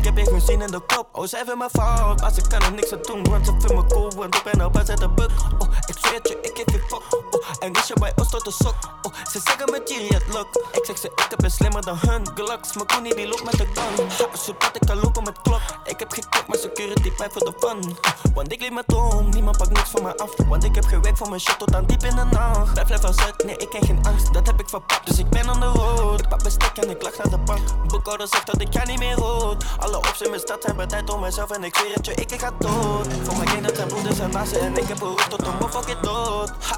[0.03, 1.07] ik heb je gezien in de kop.
[1.11, 3.23] Oh, zij vindt me fout, maar ze kan er niks aan doen.
[3.23, 5.31] Want ze vindt me cool, want ik ben al bij de buk.
[5.59, 7.35] Oh, ik zweer het je, ik geef je fuck.
[7.35, 8.75] Oh, en is je bij ons tot de sok.
[9.01, 10.57] Oh, ze zeggen met Thierry het lukt.
[10.71, 12.27] Ik zeg ze, ik heb ben slimmer dan hun.
[12.35, 14.11] Glocks, mijn koenie die loopt met de gun.
[14.37, 15.61] Zodat ik kan lopen met klok.
[15.83, 17.97] Ik heb geklopt, maar security bij voor de fun.
[18.33, 20.31] Want ik leef met om, niemand pakt niks van me af.
[20.47, 22.73] Want ik heb gewerkt voor mijn shit tot aan diep in de nacht.
[22.73, 25.07] Blijf level zet, nee, ik ken geen angst, dat heb ik verpakt.
[25.07, 26.19] Dus ik ben on the road.
[26.19, 27.87] Ik pak bestek en ik lach naar de bank.
[27.87, 29.65] Boekhouder zegt dat ik ga niet meer rood.
[30.13, 32.39] Ops in mijn stad hebben tijd om mezelf en ik zweer het je, ik, ik
[32.39, 33.07] ga dood.
[33.23, 36.49] Voor mijn kinderen zijn broeders en bazen en ik heb behoefte tot een motherfucking dood.
[36.49, 36.75] Ha,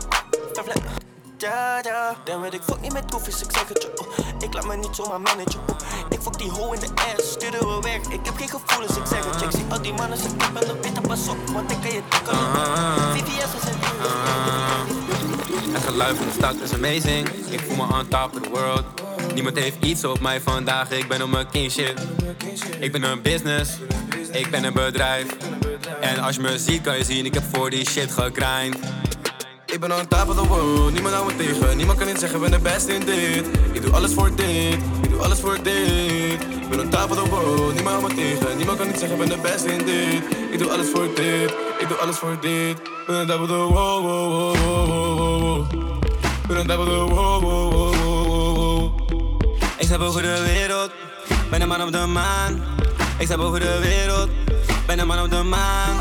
[0.54, 0.84] vervlek.
[1.38, 3.92] Ja, ja, dan weet ik fuck niet met koffies, ik zeg het je.
[3.96, 4.08] Oh,
[4.40, 5.60] ik laat me niet zomaar managen.
[5.70, 5.78] Oh,
[6.10, 8.02] ik fuck die hoe in de ass, sturen we weg.
[8.02, 9.46] Ik heb geen gevoelens, ik zeg het je.
[9.46, 12.02] Ik zie al die mannen, ze kippen op Peter, pas op, want ik kan je
[12.08, 12.40] tackelen.
[13.18, 13.80] VVS is een
[15.74, 17.28] Het geluid van de stad is amazing.
[17.30, 18.95] Ik voel me on top of the world.
[19.36, 21.94] Niemand heeft iets op mij vandaag, ik ben op mijn king shit.
[22.80, 23.72] Ik ben een business,
[24.32, 25.26] ik ben een bedrijf.
[26.02, 28.78] En als je me ziet, kan je zien, ik heb voor die shit gegrind.
[29.66, 31.78] Ik ben on top of the world, niemand houdt me tegen.
[31.78, 33.46] Niemand kan niet zeggen, ben de beste in dit.
[33.72, 36.42] Ik doe alles voor dit, ik doe alles voor dit.
[36.62, 38.58] Ik ben on top of the world, niemand houdt me tegen.
[38.58, 40.24] Niemand kan niet zeggen, ben de beste in dit.
[40.52, 42.82] Ik doe alles voor dit, ik doe alles voor dit.
[43.08, 44.58] Ben on top of the world,
[46.48, 47.95] ben.
[49.86, 50.92] Ik sta boven de wereld,
[51.50, 52.64] ben een man op de maan.
[53.18, 54.30] Ik sta boven de wereld,
[54.86, 55.96] ben een man op de maan.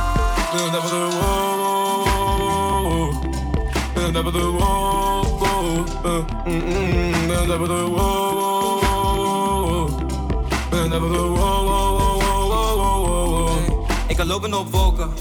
[14.07, 15.13] Ik kan lopen op wolken,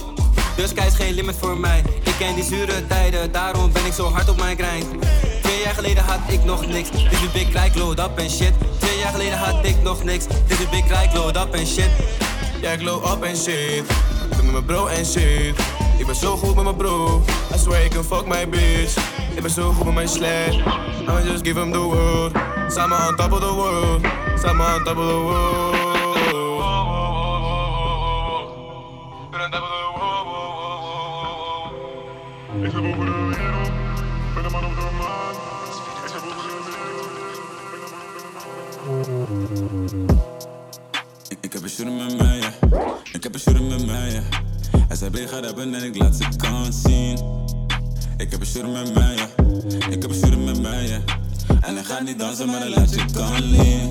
[0.56, 1.84] de sky is geen limit voor mij.
[2.04, 5.33] Ik ken die zure tijden, daarom ben ik zo hard op mijn grind.
[5.54, 8.54] Twee jaar geleden had ik nog niks, dit is big like load up en shit.
[8.80, 11.90] Twee jaar geleden had ik nog niks, dit is big like load up en shit.
[12.62, 13.84] Ja, ik glow up en shit.
[14.30, 15.60] Ik ben met mijn bro en shit.
[15.98, 17.24] Ik ben zo goed met mijn bro.
[17.56, 18.98] I swear ik can fuck my bitch.
[19.36, 20.54] Ik ben zo goed met mijn sled.
[21.00, 22.32] I'ma just give him the world.
[22.68, 24.02] Samen on top of the world.
[24.42, 25.74] Samen on top of the world.
[41.74, 42.40] Shooter met mij.
[43.12, 44.22] Ik heb een shooter met mij, ja.
[44.88, 47.18] Hij zei, bleef gaat hebben en ik laat ze kant zien.
[48.18, 49.16] Ik heb een shooter met mij.
[49.90, 51.02] Ik heb een shooter met mij.
[51.62, 53.90] En hij gaat niet dansen, maar hij laat je kan lean.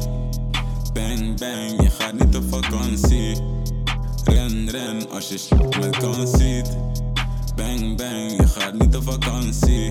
[0.92, 3.40] Bang, bang, je gaat niet op vakantie.
[4.24, 6.76] Ren, ren, als je met kans ziet.
[7.56, 9.90] Bang, bang, je gaat niet op vakantie.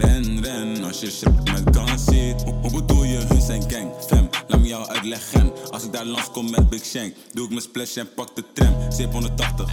[0.00, 2.42] Ren, ren, als je shit met kans ziet.
[2.42, 4.28] Hoe, bedoel je, hun zijn gang, fam?
[4.48, 5.52] Laat me jou uitleggen.
[5.70, 8.44] Als ik daar langs kom met Big Shank, doe ik mijn splash en pak de
[8.52, 8.74] tram.
[8.92, 9.68] 780.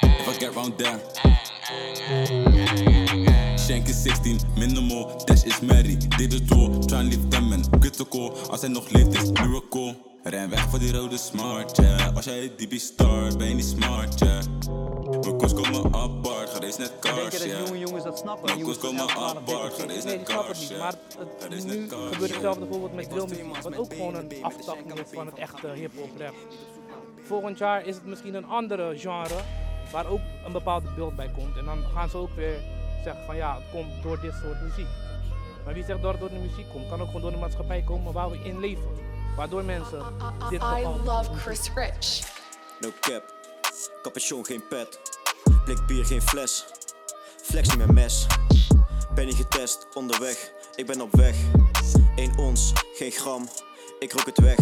[0.00, 1.00] If I get round there.
[3.58, 5.96] Shank is 16, minimal, dash is Mary.
[6.16, 8.36] Deed het door, try and leave them in critical.
[8.50, 9.96] Als hij nog leeft is miracle.
[10.22, 12.16] Ren weg voor die rode smart, yeah.
[12.16, 14.44] Als jij DB start, ben je niet smart, yeah.
[15.20, 16.37] Mijn koers komen apart,
[16.68, 17.66] deze net cars, yeah.
[17.66, 18.58] jonge jongens dat snappen?
[18.58, 19.46] Jongens komen apart,
[19.86, 20.68] net cars, het niet.
[20.68, 20.80] yeah.
[20.80, 25.06] Maar het, nu net gebeurt hetzelfde bijvoorbeeld met drillmuziek, wat ook gewoon een aftakking is
[25.12, 26.34] van het echte hip-hop rap.
[27.22, 29.34] Volgend jaar is het misschien een andere genre
[29.92, 31.56] waar ook een bepaalde beeld bij komt.
[31.56, 32.60] En dan gaan ze ook weer
[33.04, 34.88] zeggen van ja, het komt door dit soort muziek.
[35.64, 36.88] Maar wie zegt dat het door de muziek komt?
[36.88, 38.90] Kan ook gewoon door de maatschappij komen waar we in leven.
[39.36, 40.04] Waardoor mensen
[40.50, 42.36] dit I love Chris Rich.
[42.80, 43.22] No cap,
[44.02, 45.00] capuchon geen pet,
[45.68, 46.64] blik bier geen fles,
[47.42, 48.26] flex niet met mes.
[49.14, 51.36] Ben niet getest, onderweg, ik ben op weg.
[52.16, 53.48] 1 ons, geen gram,
[53.98, 54.58] ik rook het weg.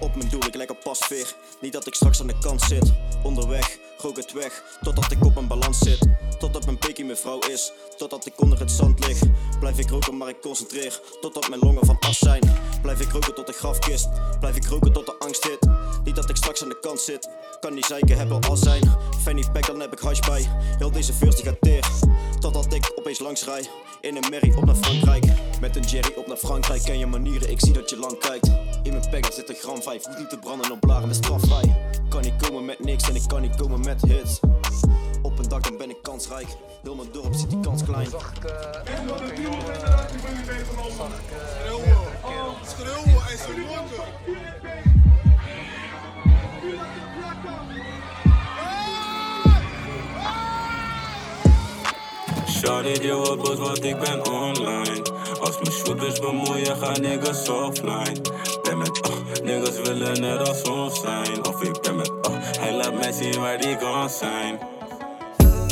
[0.00, 2.92] Op mijn doel, ik lijk op pasveer, niet dat ik straks aan de kant zit.
[3.22, 6.06] Onderweg, rook het weg, totdat ik op een balans zit.
[6.38, 9.18] Totdat mijn pekie mijn vrouw is, totdat ik onder het zand lig.
[9.58, 12.42] Blijf ik roken, maar ik concentreer, totdat mijn longen van as zijn.
[12.82, 15.68] Blijf ik roken tot de grafkist, blijf ik roken tot de angst hit.
[16.04, 17.28] Niet dat ik straks aan de kant zit,
[17.60, 18.96] kan die zeiken, heb al zijn.
[19.22, 20.46] Fanny pack, dan heb ik hash bij,
[20.78, 21.88] heel deze first die gaat teer.
[22.38, 23.68] Totdat ik opeens langs rij,
[24.00, 25.24] in een merrie op naar Frankrijk.
[25.60, 28.46] Met een Jerry op naar Frankrijk, ken je manieren, ik zie dat je lang kijkt.
[28.82, 31.76] In mijn pack zit een gram 5, hoeft niet te branden op blaren met strafvrij.
[32.08, 34.40] Kan niet komen met niks en ik kan niet komen met hits.
[35.22, 36.46] Op een dak dan ben ik kansrijk,
[36.82, 38.10] heel mijn dorp zit die kans klein.
[38.10, 39.52] Zag ik, eh, meerdere keren
[42.48, 44.04] op schreeuwen en mokken.
[52.48, 55.02] Shawty, die wordt boos, want ik ben online.
[55.40, 58.20] Als mijn shooters bemoeien, gaan niggas offline.
[59.50, 61.46] Niggas willen net als ons zijn.
[61.46, 64.58] Of ik ben met oh, hij laat mij zien waar die kan zijn.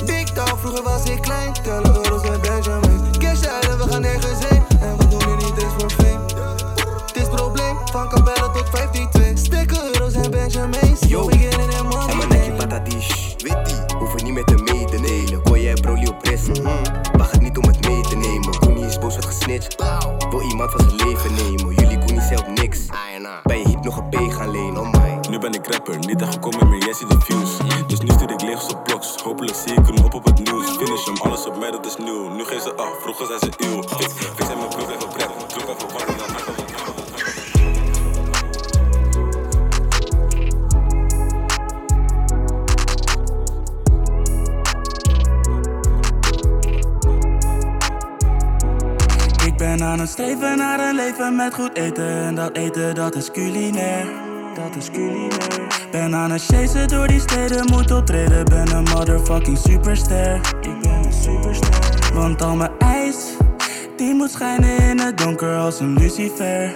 [0.07, 1.53] Big dog, vroeger was ik klein.
[1.63, 3.19] Tellen euro's en Benjamins.
[3.19, 4.63] Cash uit en we gaan nergens heen.
[4.81, 6.21] En we doen het niet eens voor fame.
[7.07, 9.39] Het is probleem, van Cabella tot 52.
[9.39, 11.01] Stekken euro's en Benjamins.
[11.09, 12.09] Yo, We beginnen in money.
[12.09, 13.35] en mijn nekje patatisch.
[13.39, 15.41] Weet die, hoeven niet met te delen.
[15.45, 16.43] Gooi jij brolie op press.
[17.13, 18.59] Wacht het niet om het mee te nemen.
[18.59, 19.83] Koenie is boos, wordt gesnitcht.
[20.31, 21.75] Wil iemand van zijn leven nemen.
[21.75, 22.79] Jullie Koenie zelf niks.
[24.11, 24.81] P gaan lenen.
[24.81, 25.29] Oh my.
[25.31, 27.57] Nu ben ik rapper, niet echt gekomen meer, jij ziet de views.
[27.87, 29.15] Dus nu stuur ik leeg op blogs.
[29.23, 30.71] Hopelijk zie ik hem op op het nieuws.
[30.71, 32.29] Finish hem, alles op mij, dat is nieuw.
[32.29, 33.83] Nu geef ze af, vroeger zijn ze eeuw.
[49.99, 52.09] Aan het streven naar een leven met goed eten.
[52.09, 54.07] En dat eten, dat is culinair.
[54.55, 55.87] Dat is culinair.
[55.91, 58.45] Ben aan het chasen door die steden, moet optreden.
[58.45, 60.35] Ben een motherfucking superster.
[60.61, 62.15] Ik ben een superster.
[62.15, 63.17] Want al mijn ijs,
[63.97, 66.73] die moet schijnen in het donker als een lucifer.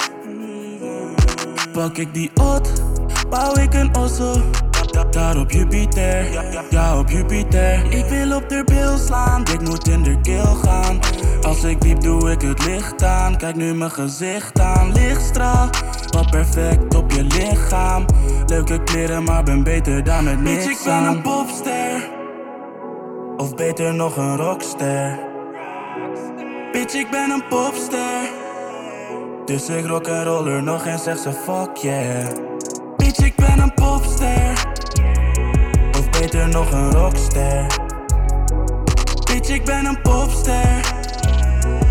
[1.73, 2.83] Pak ik die ot,
[3.31, 4.43] bouw ik een ossel.
[5.11, 6.27] Daar op Jupiter,
[6.71, 7.93] ja op Jupiter.
[7.93, 11.01] Ik wil op de bil slaan, ik moet in de keel gaan.
[11.43, 13.37] Als ik diep doe ik het licht aan.
[13.37, 15.69] Kijk nu mijn gezicht aan, lichtstraal.
[16.11, 18.05] Wat perfect op je lichaam.
[18.47, 22.11] Leuke kleren, maar ben beter dan het niks Bitch, ik ben een popster.
[23.37, 25.19] Of beter nog een rockster.
[26.73, 28.31] Bitch, ik ben een popster.
[29.45, 32.52] Dus ik rock en roller nog en zeg ze fuck yeah.
[33.13, 34.67] Bitch, ik ben een popster.
[35.99, 37.67] Of beter nog een rockster.
[39.25, 40.81] Bitch, ik ben een popster.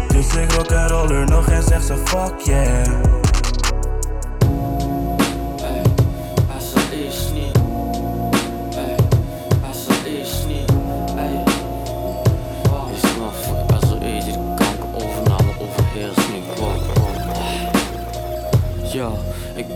[0.08, 3.21] Dus ik rock en roller nog en zeg ze fuck yeah.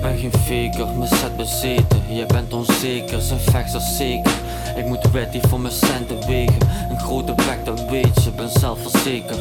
[0.06, 2.02] Ben geen faker, mijn set bezeten.
[2.10, 4.32] Jij bent onzeker, zijn vechters zeker.
[4.76, 6.60] Ik moet wetty voor mijn centen wegen.
[6.90, 9.40] Een grote bek, dat weet je, ben zelfverzekerd.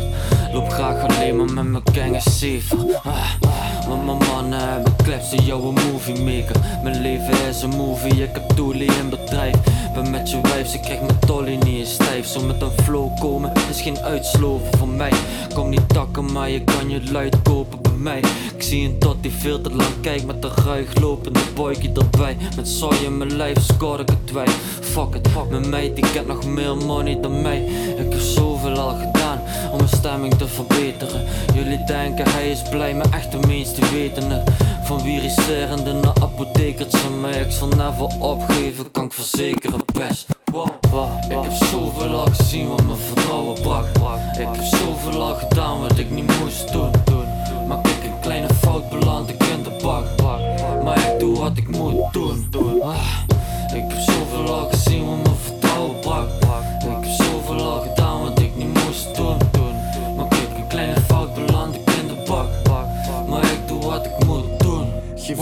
[0.53, 2.97] Loop graag alleen maar met mijn gang is safer.
[3.03, 6.57] Ah, want mijn mannen hebben clips in jouw movie maker.
[6.83, 9.57] Mijn leven is een movie, ik heb toelie in bedrijf.
[10.03, 12.27] Met je wijf, ze krijgt mijn tolly niet eens stijf.
[12.27, 15.13] Zo met een flow komen is geen uitsloven voor mij.
[15.55, 18.19] Kom niet takken, maar je kan je luid kopen bij mij.
[18.57, 22.37] Ik zie een tot die veel te lang kijkt met een ruig lopende boykie erbij.
[22.57, 24.49] Met zooi in mijn lijf score ik het wij.
[24.81, 27.65] Fuck it, fuck mijn meid, die kent nog meer money dan mij.
[27.97, 29.41] Ik heb zoveel al gedaan
[29.71, 31.25] om mijn stemming te verbeteren.
[31.55, 34.51] Jullie denken hij is blij, maar echt de meeste weten het.
[34.85, 40.27] Van viriserende naar apothekertje, maar ik zal never opgeven, kan ik verzekeren, best.
[40.53, 40.69] Wow,
[41.29, 43.87] Ik heb zoveel al gezien wat mijn vertrouwen brak.
[44.39, 46.91] Ik heb zoveel al gedaan wat ik niet moest doen.
[47.69, 50.05] Maak ik een kleine fout, beland ik in de bak.
[50.83, 52.49] Maar ik doe wat ik moet doen.
[52.83, 52.97] Ah,
[53.75, 55.24] ik heb zoveel al gezien wat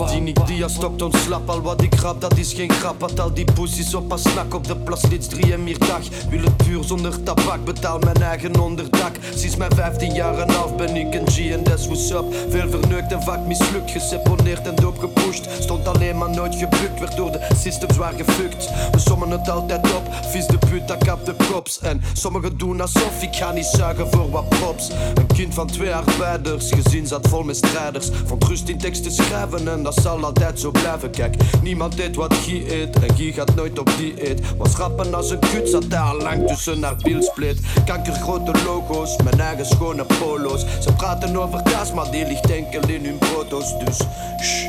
[0.09, 3.19] Die niet dia, stopt ons slap Al wat ik grap, dat is geen grap Had
[3.19, 4.99] al die poesies op als snak op de plas.
[4.99, 6.01] Steeds drie en meer dag.
[6.29, 9.15] Wil het puur zonder tabak Betaal mijn eigen onderdak.
[9.35, 12.25] Sinds mijn 15 jaar en half ben ik een G en that's what's up.
[12.49, 17.17] Veel verneukt en vaak mislukt Geseponeerd en doop gepusht Stond alleen maar nooit gebukt Werd
[17.17, 18.69] door de system zwaar gefukt.
[18.91, 22.81] We sommen het altijd op Vies de put, dat kap de props En sommigen doen
[22.81, 27.27] alsof ik ga niet zuigen voor wat props Een kind van twee arbeiders Gezin zat
[27.27, 28.09] vol met strijders.
[28.25, 31.11] Vond rust in tekst te schrijven En dat zal altijd zo blijven.
[31.11, 32.99] Kijk, niemand eet wat Guy eet.
[32.99, 34.41] En Guy gaat nooit op dieet.
[34.57, 39.65] Was rappen als een kut Zat hij lang tussen haar bilsplit Kankergrote logo's Mijn eigen
[39.65, 40.65] schone polo's.
[40.79, 43.77] Ze praten over kaas Maar die ligt enkel in hun brooddoos.
[43.85, 43.97] Dus,
[44.41, 44.67] shh.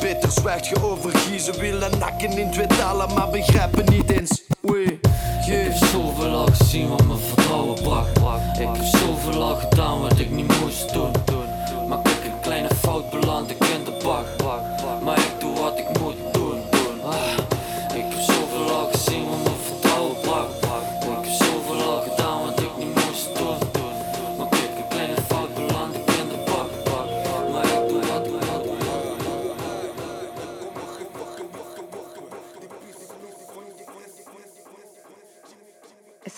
[0.00, 4.42] Beter zwijgt je over Guy Ze willen nakken in twee talen Maar begrijpen niet eens.
[4.70, 4.84] Oei,
[5.46, 8.06] Ik heb zoveel al gezien wat mijn vertrouwen brak.
[8.58, 11.23] Ik heb zoveel al gedaan wat ik niet moest doen.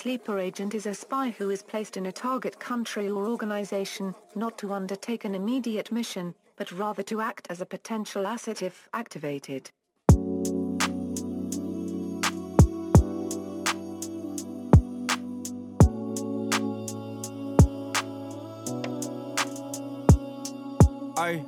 [0.06, 4.56] Sleeper agent is a spy who is placed in a target country or organization, not
[4.56, 9.68] to undertake an immediate mission, but rather to act as a potential asset if activated.
[21.16, 21.44] Ai.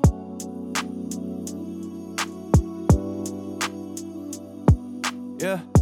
[5.38, 5.77] Yeah.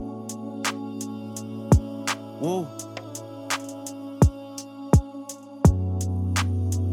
[2.40, 2.66] Wow.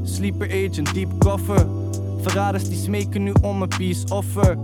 [0.03, 1.67] Sleeper agent, deep cover.
[2.21, 4.57] Verraders die smeken nu om een peace offer.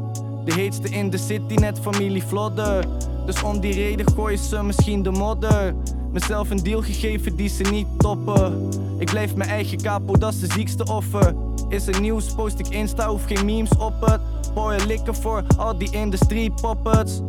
[0.45, 2.85] De heetste in de city, net familie Vlodder.
[3.25, 5.75] Dus om die reden gooien ze misschien de modder.
[6.11, 8.69] Mezelf een deal gegeven die ze niet toppen.
[8.97, 11.35] Ik blijf mijn eigen capo, dat is de ziekste offer.
[11.69, 14.21] Is er nieuws, post ik Insta, hoef geen memes op het.
[14.53, 17.21] Boyen likken voor al die industrie poppets.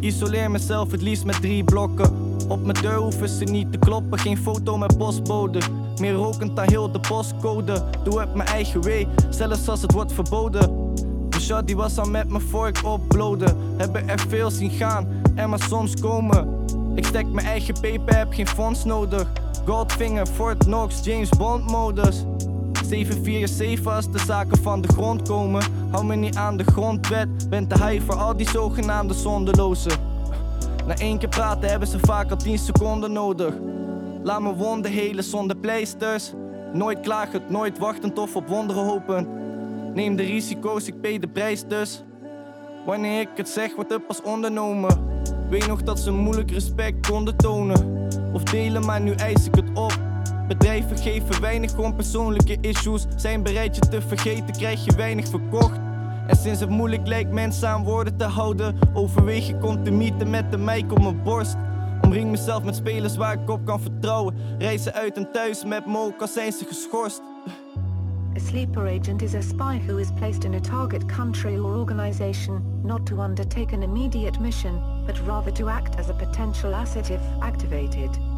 [0.00, 2.23] Isoleer mezelf het liefst met drie blokken.
[2.48, 5.60] Op mijn deur hoeven ze niet te kloppen, geen foto met postbode.
[6.00, 7.82] Meer rokend dan heel de postcode.
[8.02, 10.94] Doe het mijn eigen way, zelfs als het wordt verboden.
[11.28, 13.56] De shot die was al met mijn vork uploaden.
[13.76, 16.48] Hebben er veel zien gaan en maar soms komen.
[16.94, 19.26] Ik stek mijn eigen paper, heb geen fonds nodig.
[19.66, 22.24] Goldfinger, Fort Knox, James Bond modus.
[22.88, 25.62] 747 als de zaken van de grond komen.
[25.90, 30.03] Hou me niet aan de grondwet, ben te high voor al die zogenaamde zondelozen.
[30.86, 33.54] Na één keer praten hebben ze vaak al 10 seconden nodig.
[34.22, 36.32] Laat me wonden helen zonder pleisters.
[36.72, 39.28] Nooit klagend, nooit wachtend of op wonderen hopend.
[39.94, 42.02] Neem de risico's, ik pay de prijs dus.
[42.86, 44.98] Wanneer ik het zeg, wordt het pas ondernomen.
[45.48, 48.08] Weet nog dat ze moeilijk respect konden tonen.
[48.32, 49.98] Of delen, maar nu eis ik het op.
[50.48, 53.06] Bedrijven geven weinig om persoonlijke issues.
[53.16, 55.83] Zijn bereid je te vergeten, krijg je weinig verkocht.
[56.26, 60.30] En sinds het moeilijk lijkt mensen aan woorden te houden, overweeg ik om te mieten
[60.30, 61.56] met de mic op mijn borst.
[62.02, 64.34] Omring mezelf met spelers waar ik op kan vertrouwen.
[64.58, 67.22] Reizen uit en thuis met me ook al zijn ze geschorst.
[68.36, 72.80] A sleeper agent is a spy who is placed in a target country or organization,
[72.82, 77.20] not to undertake an immediate mission, but rather to act as a potential asset if
[77.40, 78.33] activated.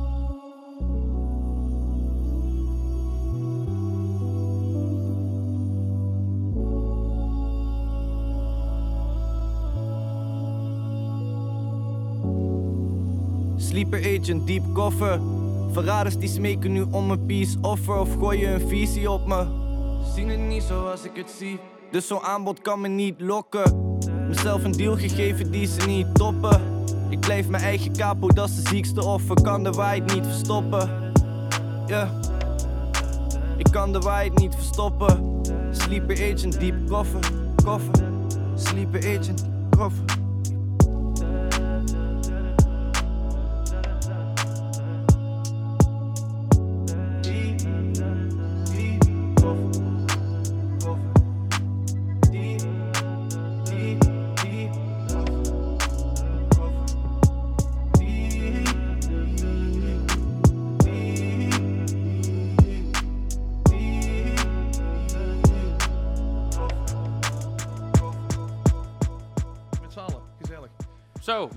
[13.77, 15.21] Sleeper agent, deep cover.
[15.73, 19.47] Verraders die smeken nu om een peace offer of gooien een visie op me.
[20.15, 21.59] Zien het niet zoals ik het zie,
[21.91, 23.99] dus zo'n aanbod kan me niet lokken.
[24.29, 26.61] Mezelf een deal gegeven die ze niet toppen.
[27.11, 29.43] Ik blijf mijn eigen capo, dat is de ziekste offer.
[29.43, 31.13] Kan de waarheid niet verstoppen.
[31.87, 32.11] Ja,
[33.57, 35.43] ik kan de waarheid niet verstoppen.
[35.71, 37.21] Sleeper agent, deep cover,
[37.65, 37.95] cover.
[38.55, 40.16] Sleeper agent, cover.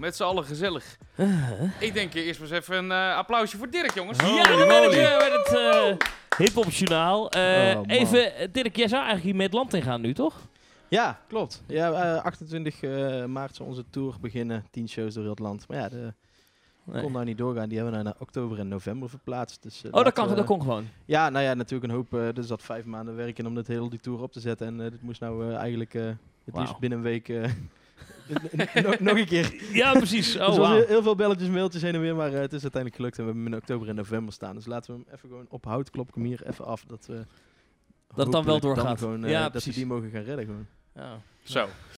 [0.09, 0.97] Met z'n allen gezellig.
[1.79, 4.17] Ik denk eh, eerst maar eens even een eh, applausje voor Dirk, jongens.
[4.19, 6.07] Ja, dan ben ik eh, met het eh
[6.37, 7.29] hip-hop journaal.
[7.31, 7.85] Eh, Oh, man.
[7.85, 10.35] even, eh, Dirk, jij zou eigenlijk hier met land in gaan nu, toch?
[10.87, 11.63] Ja, klopt.
[11.67, 14.65] Ja, eh, 28 eh, maart zal onze tour beginnen.
[14.71, 15.67] 10 shows door heel het land.
[15.67, 16.13] Maar ja, de
[16.83, 17.01] Nee.
[17.01, 17.69] kon nou niet doorgaan.
[17.69, 19.63] Die hebben we naar oktober en november verplaatst.
[19.63, 20.87] Dus, eh, Oh, dat laten kan- we- dat kon gewoon?
[21.05, 22.13] Ja, nou ja, natuurlijk een hoop.
[22.13, 24.67] eh er zat vijf maanden werk in om dit heel die tour op te zetten.
[24.67, 26.61] En eh, dit moest nou eh, eigenlijk eh, het Wauw.
[26.63, 27.29] liefst binnen een week...
[27.29, 27.43] eh,
[28.83, 29.55] nog, nog een keer.
[29.73, 30.37] Ja, precies.
[30.37, 32.15] Oh, Dus er heel, heel veel belletjes, mailtjes heen en weer.
[32.15, 33.17] Maar eh, het is uiteindelijk gelukt.
[33.17, 34.55] En we hebben hem in oktober en november staan.
[34.55, 35.89] Dus laten we hem even gewoon op hout.
[35.89, 36.83] Klop ik hem hier even af.
[36.85, 37.25] Dat, we
[38.15, 38.99] het dan wel doorgaat.
[38.99, 39.75] gewoon, eh, Ja, dat we precies.
[39.75, 40.67] die mogen gaan redden gewoon.
[40.95, 41.21] Ja.
[41.43, 41.67] Zo.